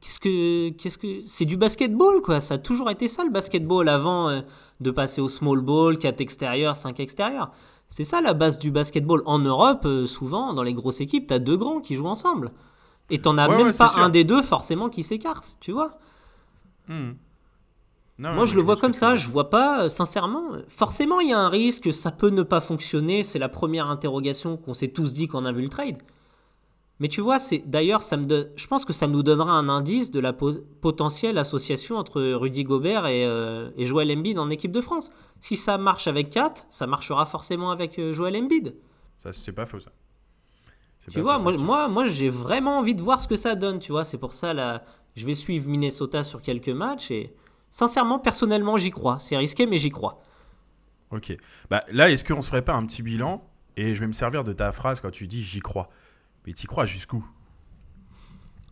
Qu'est-ce 0.00 0.18
que, 0.18 0.70
qu'est-ce 0.70 0.96
que, 0.98 1.20
c'est 1.22 1.44
du 1.44 1.56
basketball, 1.56 2.22
quoi. 2.22 2.40
Ça 2.40 2.54
a 2.54 2.58
toujours 2.58 2.90
été 2.90 3.06
ça, 3.06 3.22
le 3.24 3.30
basketball, 3.30 3.88
avant 3.88 4.30
euh, 4.30 4.40
de 4.80 4.90
passer 4.90 5.20
au 5.20 5.28
small 5.28 5.60
ball, 5.60 5.98
4 5.98 6.20
extérieurs, 6.20 6.76
5 6.76 7.00
extérieurs. 7.00 7.50
C'est 7.88 8.04
ça 8.04 8.20
la 8.20 8.32
base 8.32 8.58
du 8.58 8.70
basketball. 8.70 9.22
En 9.26 9.40
Europe, 9.40 9.82
euh, 9.84 10.06
souvent, 10.06 10.54
dans 10.54 10.62
les 10.62 10.72
grosses 10.74 11.00
équipes, 11.00 11.26
t'as 11.26 11.38
deux 11.38 11.56
grands 11.56 11.80
qui 11.80 11.96
jouent 11.96 12.06
ensemble. 12.06 12.52
Et 13.10 13.20
t'en 13.20 13.36
as 13.36 13.48
Ouais, 13.48 13.56
même 13.56 13.66
ouais, 13.66 13.76
pas 13.76 13.88
sûr. 13.88 13.98
un 14.00 14.08
des 14.08 14.24
deux 14.24 14.42
forcément 14.42 14.88
qui 14.88 15.02
s'écarte, 15.02 15.56
tu 15.60 15.72
vois. 15.72 15.98
Hmm. 16.88 17.12
Non, 18.20 18.34
Moi, 18.34 18.44
je 18.44 18.54
le 18.54 18.60
vois 18.60 18.76
comme 18.76 18.92
ça. 18.92 19.16
Je 19.16 19.28
vois 19.28 19.48
pas, 19.48 19.84
euh, 19.84 19.88
sincèrement. 19.88 20.52
Forcément, 20.68 21.20
il 21.20 21.30
y 21.30 21.32
a 21.32 21.38
un 21.38 21.48
risque, 21.48 21.92
ça 21.94 22.10
peut 22.10 22.28
ne 22.28 22.42
pas 22.42 22.60
fonctionner. 22.60 23.22
C'est 23.22 23.38
la 23.38 23.48
première 23.48 23.88
interrogation 23.88 24.56
qu'on 24.58 24.74
s'est 24.74 24.88
tous 24.88 25.14
dit 25.14 25.26
quand 25.26 25.42
on 25.42 25.46
a 25.46 25.52
vu 25.52 25.62
le 25.62 25.70
trade. 25.70 25.96
Mais 26.98 27.08
tu 27.08 27.22
vois, 27.22 27.38
c'est 27.38 27.62
d'ailleurs, 27.66 28.02
ça 28.02 28.18
me 28.18 28.26
donne. 28.26 28.50
Je 28.56 28.66
pense 28.66 28.84
que 28.84 28.92
ça 28.92 29.06
nous 29.06 29.22
donnera 29.22 29.52
un 29.52 29.70
indice 29.70 30.10
de 30.10 30.20
la 30.20 30.34
po- 30.34 30.60
potentielle 30.82 31.38
association 31.38 31.96
entre 31.96 32.20
Rudy 32.20 32.62
Gobert 32.64 33.06
et, 33.06 33.24
euh, 33.24 33.70
et 33.78 33.86
Joel 33.86 34.12
Embiid 34.12 34.38
en 34.38 34.50
équipe 34.50 34.70
de 34.72 34.82
France. 34.82 35.10
Si 35.40 35.56
ça 35.56 35.78
marche 35.78 36.06
avec 36.06 36.28
Kat, 36.28 36.52
ça 36.68 36.86
marchera 36.86 37.24
forcément 37.24 37.70
avec 37.70 37.98
euh, 37.98 38.12
Joel 38.12 38.36
Embiid. 38.36 38.76
Ça, 39.16 39.32
c'est 39.32 39.52
pas 39.52 39.64
faux, 39.64 39.78
ça. 39.80 39.92
Tu 41.10 41.20
vois, 41.20 41.38
moi, 41.38 41.56
moi, 41.56 41.88
moi 41.88 42.06
j'ai 42.06 42.28
vraiment 42.28 42.76
envie 42.76 42.94
de 42.94 43.00
voir 43.00 43.22
ce 43.22 43.26
que 43.28 43.36
ça 43.36 43.54
donne, 43.54 43.78
tu 43.78 43.92
vois. 43.92 44.04
C'est 44.04 44.18
pour 44.18 44.34
ça, 44.34 44.52
là, 44.52 44.84
je 45.16 45.24
vais 45.24 45.34
suivre 45.34 45.66
Minnesota 45.70 46.22
sur 46.22 46.42
quelques 46.42 46.68
matchs 46.68 47.10
et 47.10 47.34
sincèrement, 47.70 48.18
personnellement, 48.18 48.76
j'y 48.76 48.90
crois. 48.90 49.18
C'est 49.18 49.36
risqué, 49.36 49.66
mais 49.66 49.78
j'y 49.78 49.90
crois. 49.90 50.22
Ok. 51.10 51.36
Bah, 51.70 51.80
là, 51.90 52.10
est-ce 52.10 52.24
qu'on 52.24 52.40
se 52.42 52.50
pas 52.56 52.74
un 52.74 52.86
petit 52.86 53.02
bilan 53.02 53.42
Et 53.76 53.94
je 53.94 54.00
vais 54.00 54.06
me 54.06 54.12
servir 54.12 54.44
de 54.44 54.52
ta 54.52 54.72
phrase 54.72 55.00
quand 55.00 55.10
tu 55.10 55.26
dis 55.26 55.42
j'y 55.42 55.60
crois? 55.60 55.88
Mais 56.46 56.52
t'y 56.52 56.66
crois 56.66 56.84
jusqu'où? 56.84 57.24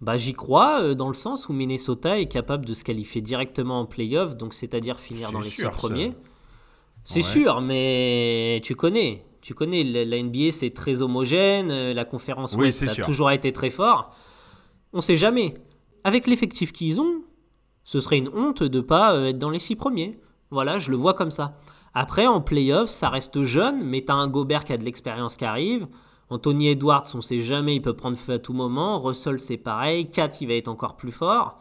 Bah, 0.00 0.16
j'y 0.16 0.32
crois 0.32 0.80
euh, 0.82 0.94
dans 0.94 1.08
le 1.08 1.14
sens 1.14 1.48
où 1.48 1.52
Minnesota 1.52 2.18
est 2.20 2.28
capable 2.28 2.64
de 2.64 2.74
se 2.74 2.84
qualifier 2.84 3.20
directement 3.20 3.80
en 3.80 3.86
playoff, 3.86 4.36
donc 4.36 4.54
c'est-à-dire 4.54 5.00
finir 5.00 5.32
dans 5.32 5.38
les 5.38 5.44
six 5.44 5.62
sûr, 5.62 5.72
ça. 5.72 5.76
premiers. 5.76 6.14
C'est 7.04 7.16
Ouais. 7.16 7.22
sûr, 7.22 7.60
mais 7.60 8.60
tu 8.62 8.76
connais. 8.76 9.24
Tu 9.40 9.54
connais, 9.54 9.82
la, 9.82 10.22
NBA 10.22 10.52
c'est 10.52 10.70
très 10.70 11.00
homogène, 11.02 11.70
euh, 11.70 11.94
la 11.94 12.04
conférence 12.04 12.52
Oui, 12.52 12.66
Ouest 12.66 12.86
ça 12.86 13.02
a 13.02 13.04
toujours 13.04 13.30
été 13.30 13.52
très 13.52 13.70
fort. 13.70 14.14
On 14.92 15.00
sait 15.00 15.16
jamais. 15.16 15.54
Avec 16.04 16.26
l'effectif 16.26 16.72
qu'ils 16.72 17.00
ont, 17.00 17.22
ce 17.88 18.00
serait 18.00 18.18
une 18.18 18.28
honte 18.34 18.62
de 18.62 18.82
pas 18.82 19.14
euh, 19.14 19.28
être 19.28 19.38
dans 19.38 19.48
les 19.48 19.58
six 19.58 19.74
premiers. 19.74 20.20
Voilà, 20.50 20.78
je 20.78 20.90
le 20.90 20.98
vois 20.98 21.14
comme 21.14 21.30
ça. 21.30 21.54
Après, 21.94 22.26
en 22.26 22.42
playoff, 22.42 22.90
ça 22.90 23.08
reste 23.08 23.44
jeune, 23.44 23.82
mais 23.82 24.02
t'as 24.02 24.12
un 24.12 24.28
Gobert 24.28 24.66
qui 24.66 24.74
a 24.74 24.76
de 24.76 24.84
l'expérience 24.84 25.38
qui 25.38 25.46
arrive. 25.46 25.88
Anthony 26.28 26.68
Edwards, 26.68 27.06
on 27.14 27.22
sait 27.22 27.40
jamais, 27.40 27.76
il 27.76 27.80
peut 27.80 27.96
prendre 27.96 28.18
feu 28.18 28.34
à 28.34 28.38
tout 28.38 28.52
moment. 28.52 29.00
Russell, 29.00 29.40
c'est 29.40 29.56
pareil. 29.56 30.10
Kat, 30.10 30.28
il 30.42 30.48
va 30.48 30.52
être 30.54 30.68
encore 30.68 30.98
plus 30.98 31.12
fort. 31.12 31.60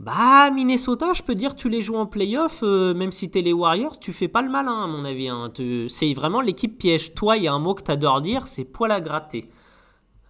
Bah, 0.00 0.50
Minnesota, 0.50 1.12
je 1.14 1.22
peux 1.22 1.36
dire, 1.36 1.54
tu 1.54 1.68
les 1.68 1.80
joues 1.80 1.94
en 1.94 2.06
playoff, 2.06 2.64
euh, 2.64 2.92
même 2.92 3.12
si 3.12 3.30
t'es 3.30 3.42
les 3.42 3.52
Warriors, 3.52 4.00
tu 4.00 4.12
fais 4.12 4.26
pas 4.26 4.42
le 4.42 4.50
malin, 4.50 4.82
à 4.82 4.88
mon 4.88 5.04
avis. 5.04 5.28
hein. 5.28 5.52
C'est 5.88 6.12
vraiment 6.12 6.40
l'équipe 6.40 6.76
piège. 6.76 7.14
Toi, 7.14 7.36
il 7.36 7.44
y 7.44 7.48
a 7.48 7.52
un 7.52 7.60
mot 7.60 7.74
que 7.74 7.84
t'adores 7.84 8.20
dire, 8.20 8.48
c'est 8.48 8.64
poil 8.64 8.90
à 8.90 9.00
gratter. 9.00 9.48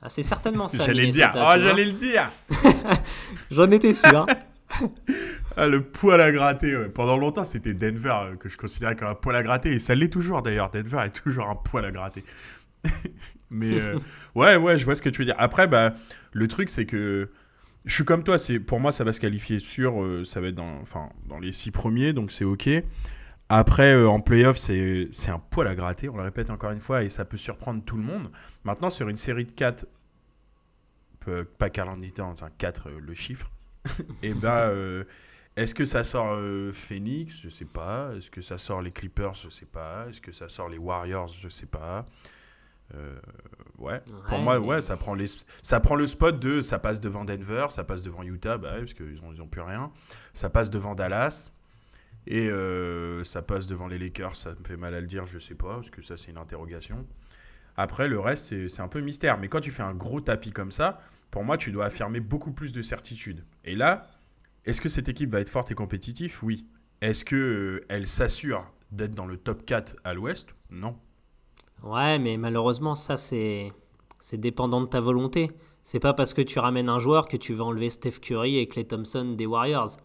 Ah, 0.03 0.11
c'est 0.11 0.23
certainement 0.25 0.69
ça. 0.69 0.85
J'allais 0.85 1.07
le 1.07 1.11
dire. 1.11 1.31
Oh, 1.35 1.53
j'allais 1.57 1.87
le 1.87 1.93
dire 1.93 2.31
J'en 3.51 3.71
étais 3.71 3.95
sûr. 3.95 4.27
Ah, 5.57 5.67
le 5.67 5.83
poil 5.83 6.21
à 6.21 6.31
gratter. 6.31 6.77
ouais. 6.77 6.89
Pendant 6.89 7.17
longtemps, 7.17 7.45
c'était 7.45 7.75
Denver 7.75 8.15
euh, 8.23 8.37
que 8.37 8.49
je 8.49 8.57
considérais 8.57 8.95
comme 8.95 9.09
un 9.09 9.15
poil 9.15 9.35
à 9.35 9.43
gratter. 9.43 9.73
Et 9.73 9.79
ça 9.79 9.95
l'est 9.95 10.13
toujours 10.13 10.43
d'ailleurs. 10.43 10.71
Denver 10.71 11.03
est 11.05 11.23
toujours 11.23 11.49
un 11.49 11.57
poil 11.57 11.85
à 11.85 11.91
gratter. 11.91 12.25
Mais 13.51 13.79
euh, 13.79 13.99
ouais, 14.35 14.57
ouais, 14.57 14.79
je 14.79 14.85
vois 14.85 14.95
ce 14.95 15.03
que 15.03 15.09
tu 15.09 15.19
veux 15.19 15.25
dire. 15.27 15.35
Après, 15.39 15.67
bah, 15.67 15.93
le 16.33 16.49
truc, 16.49 16.71
c'est 16.71 16.87
que 16.87 17.31
je 17.85 17.95
suis 17.95 18.05
comme 18.05 18.23
toi. 18.23 18.39
C'est 18.39 18.61
Pour 18.61 18.81
moi, 18.81 18.93
ça 18.93 19.05
va 19.05 19.13
se 19.13 19.21
qualifier 19.21 19.59
sûr. 19.59 20.03
euh, 20.03 20.25
ça 20.25 20.41
va 20.41 20.49
être 20.49 20.55
dans, 20.55 20.81
enfin, 20.81 21.11
dans 21.29 21.39
les 21.41 21.53
six 21.53 21.73
premiers, 21.73 22.13
donc 22.13 22.31
c'est 22.31 22.45
OK. 22.45 22.69
Après, 23.49 23.93
euh, 23.93 24.09
en 24.09 24.21
playoff, 24.21 24.57
c'est 24.59 25.09
un 25.29 25.41
poil 25.41 25.67
à 25.67 25.75
gratter. 25.75 26.09
On 26.09 26.17
le 26.17 26.23
répète 26.23 26.51
encore 26.51 26.71
une 26.71 26.81
fois 26.81 27.03
et 27.03 27.09
ça 27.09 27.25
peut 27.25 27.37
surprendre 27.37 27.83
tout 27.85 27.97
le 27.97 28.05
monde. 28.05 28.31
Maintenant, 28.63 28.91
sur 28.91 29.09
une 29.09 29.17
série 29.17 29.45
de 29.45 29.51
4, 29.51 29.87
pas 31.59 31.69
calendrier, 31.71 32.13
un 32.21 32.35
4 32.59 32.89
euh, 32.89 33.01
le 33.01 33.15
chiffre. 33.15 33.51
et 34.23 34.35
ben, 34.35 34.69
euh, 34.69 35.05
est-ce 35.57 35.75
que 35.75 35.85
ça 35.85 36.05
sort 36.05 36.35
euh, 36.35 36.73
Phoenix? 36.73 37.41
Je 37.41 37.49
sais 37.49 37.65
pas. 37.65 38.13
Est-ce 38.17 38.31
que 38.31 38.41
ça 38.43 38.59
sort 38.59 38.83
les 38.83 38.93
Clippers? 38.93 39.35
Je 39.35 39.51
sais 39.51 39.67
pas. 39.67 40.07
Est-ce 40.09 40.21
que 40.21 40.33
ça 40.33 40.49
sort 40.49 40.69
les 40.69 40.79
Warriors? 40.79 41.29
Je 41.29 41.49
sais 41.49 41.67
pas. 41.67 42.07
Euh, 42.95 43.19
ouais. 43.79 44.03
Pour 44.29 44.39
moi, 44.39 44.59
mais- 44.59 44.67
ouais, 44.67 44.81
ça 44.81 44.97
prend, 44.97 45.15
les, 45.15 45.27
ça 45.63 45.81
prend 45.81 45.95
le 45.95 46.07
spot 46.07 46.41
de 46.41 46.61
ça 46.61 46.79
passe 46.79 47.01
devant 47.01 47.25
Denver, 47.25 47.67
ça 47.69 47.85
passe 47.85 48.03
devant 48.03 48.23
Utah, 48.25 48.59
bah, 48.59 48.73
ouais, 48.73 48.79
parce 48.81 48.95
qu'ils 48.95 49.21
n'ont 49.23 49.33
ils 49.33 49.41
ont 49.43 49.47
plus 49.47 49.61
rien. 49.61 49.93
Ça 50.35 50.51
passe 50.51 50.71
devant 50.71 50.95
Dallas. 50.95 51.53
Et 52.27 52.51
euh, 52.51 53.25
ça 53.25 53.43
passe 53.43 53.67
devant 53.67 53.87
les 53.87 53.99
Lakers, 53.99 54.37
ça 54.37 54.51
me 54.51 54.65
fait 54.65 54.77
mal 54.77 54.95
à 54.95 55.01
le 55.01 55.07
dire, 55.07 55.25
je 55.25 55.39
sais 55.39 55.55
pas, 55.55 55.77
parce 55.77 55.89
que 55.91 56.03
ça 56.03 56.17
c'est 56.19 56.31
une 56.31 56.39
interrogation. 56.39 57.07
Après, 57.77 58.09
le 58.09 58.21
reste, 58.21 58.69
c'est 58.69 58.83
un 58.83 58.89
peu 58.89 59.01
mystère. 59.01 59.39
Mais 59.39 59.49
quand 59.49 59.61
tu 59.61 59.71
fais 59.71 59.83
un 59.83 59.95
gros 59.95 60.21
tapis 60.21 60.51
comme 60.51 60.71
ça, 60.71 61.01
pour 61.31 61.45
moi, 61.45 61.57
tu 61.57 61.73
dois 61.73 61.87
affirmer 61.87 62.21
beaucoup 62.21 62.53
plus 62.53 62.73
de 62.73 62.83
certitude. 62.83 63.45
Et 63.65 63.75
là, 63.75 64.07
est-ce 64.65 64.81
que 64.81 64.89
cette 64.89 65.09
équipe 65.09 65.31
va 65.31 65.41
être 65.41 65.49
forte 65.49 65.71
et 65.71 65.75
compétitive? 65.75 66.39
Oui. 66.43 66.67
Est-ce 67.01 67.25
qu'elle 67.25 68.07
s'assure 68.07 68.71
d'être 68.93 69.15
dans 69.15 69.27
le 69.27 69.37
top 69.37 69.65
4 69.65 69.97
à 70.05 70.13
l'ouest? 70.13 70.49
Non. 70.71 70.97
Ouais, 71.83 72.19
mais 72.19 72.37
malheureusement, 72.37 72.95
ça, 72.95 73.17
c'est 73.17 73.73
dépendant 74.35 74.81
de 74.83 74.87
ta 74.87 75.01
volonté. 75.01 75.51
C'est 75.83 76.01
pas 76.01 76.13
parce 76.13 76.35
que 76.35 76.43
tu 76.43 76.59
ramènes 76.59 76.91
un 76.91 76.99
joueur 76.99 77.27
que 77.27 77.39
tu 77.39 77.55
vas 77.55 77.65
enlever 77.65 77.89
Steph 77.89 78.19
Curry 78.21 78.59
et 78.59 78.69
Clay 78.69 78.85
Thompson 78.85 79.35
des 79.37 79.47
Warriors. 79.47 79.97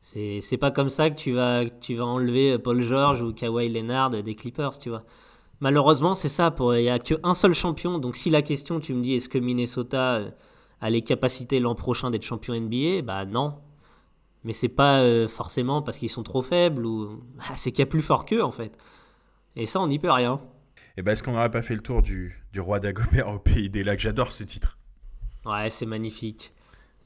C'est 0.00 0.58
pas 0.58 0.70
comme 0.70 0.88
ça 0.88 1.10
que 1.10 1.16
tu 1.16 1.32
vas, 1.32 1.66
que 1.66 1.80
tu 1.80 1.96
vas 1.96 2.06
enlever 2.06 2.58
Paul 2.58 2.80
George 2.80 3.20
ou 3.20 3.34
Kawhi 3.34 3.68
Leonard 3.68 4.08
des 4.08 4.34
Clippers, 4.34 4.78
tu 4.78 4.88
vois. 4.88 5.04
Malheureusement, 5.60 6.14
c'est 6.14 6.28
ça. 6.28 6.50
pour- 6.50 6.74
Il 6.76 6.82
n'y 6.82 6.88
a 6.90 6.98
qu'un 6.98 7.34
seul 7.34 7.54
champion. 7.54 7.98
Donc, 7.98 8.16
si 8.16 8.30
la 8.30 8.42
question, 8.42 8.80
tu 8.80 8.94
me 8.94 9.02
dis, 9.02 9.14
est-ce 9.14 9.28
que 9.28 9.38
Minnesota 9.38 10.16
euh, 10.16 10.30
a 10.80 10.90
les 10.90 11.02
capacités 11.02 11.60
l'an 11.60 11.74
prochain 11.74 12.10
d'être 12.10 12.22
champion 12.24 12.54
NBA 12.54 13.02
Bah 13.02 13.24
non. 13.26 13.54
Mais 14.44 14.52
c'est 14.54 14.68
pas 14.70 15.00
euh, 15.02 15.28
forcément 15.28 15.82
parce 15.82 15.98
qu'ils 15.98 16.08
sont 16.10 16.22
trop 16.22 16.42
faibles 16.42 16.86
ou. 16.86 17.22
Ah, 17.50 17.56
c'est 17.56 17.72
qu'il 17.72 17.80
y 17.80 17.82
a 17.82 17.86
plus 17.86 18.02
fort 18.02 18.24
qu'eux, 18.24 18.42
en 18.42 18.52
fait. 18.52 18.76
Et 19.56 19.66
ça, 19.66 19.80
on 19.80 19.88
n'y 19.88 19.98
peut 19.98 20.10
rien. 20.10 20.40
Et 20.96 21.02
ben, 21.02 21.12
est-ce 21.12 21.22
qu'on 21.22 21.32
n'aurait 21.32 21.50
pas 21.50 21.62
fait 21.62 21.74
le 21.74 21.82
tour 21.82 22.02
du, 22.02 22.42
du 22.52 22.60
roi 22.60 22.80
d'Agobert 22.80 23.28
au 23.28 23.38
pays 23.38 23.68
des 23.70 23.82
lacs? 23.84 24.00
J'adore 24.00 24.32
ce 24.32 24.44
titre. 24.44 24.78
Ouais, 25.44 25.70
c'est 25.70 25.86
magnifique. 25.86 26.52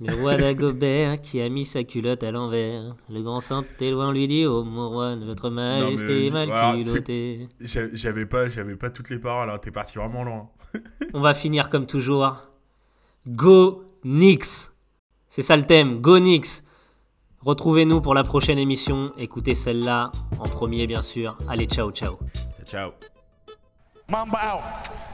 Le 0.00 0.12
roi 0.20 0.36
d'Agobert 0.36 1.20
qui 1.22 1.40
a 1.40 1.48
mis 1.48 1.64
sa 1.64 1.84
culotte 1.84 2.24
à 2.24 2.30
l'envers. 2.32 2.96
Le 3.08 3.22
grand 3.22 3.40
saint 3.40 3.64
téloin 3.78 4.12
lui 4.12 4.26
dit 4.26 4.44
Oh 4.44 4.64
mon 4.64 4.88
roi, 4.90 5.14
votre 5.16 5.50
majesté 5.50 6.22
je- 6.22 6.26
est 6.26 6.30
mal 6.30 6.48
culottée. 6.84 7.48
J'a- 7.60 7.94
J'avais 7.94 8.26
pas, 8.26 8.48
j'avais 8.48 8.76
pas 8.76 8.90
toutes 8.90 9.10
les 9.10 9.18
paroles, 9.18 9.50
hein. 9.50 9.58
t'es 9.58 9.70
parti 9.70 9.98
vraiment 9.98 10.24
loin. 10.24 10.48
On 11.14 11.20
va 11.20 11.32
finir 11.32 11.70
comme 11.70 11.86
toujours. 11.86 12.36
Go 13.26 13.84
Knicks 14.02 14.70
C'est 15.30 15.42
ça 15.42 15.56
le 15.56 15.64
thème, 15.64 16.00
Go 16.00 16.18
Knicks 16.18 16.62
Retrouvez-nous 17.40 18.00
pour 18.00 18.14
la 18.14 18.24
prochaine 18.24 18.58
émission. 18.58 19.12
Écoutez 19.18 19.54
celle-là 19.54 20.10
en 20.40 20.44
premier, 20.44 20.86
bien 20.86 21.02
sûr. 21.02 21.36
Allez, 21.46 21.66
ciao, 21.66 21.90
ciao. 21.92 22.18
Ciao. 22.66 22.92
Mamba 24.08 24.38
out. 24.56 25.13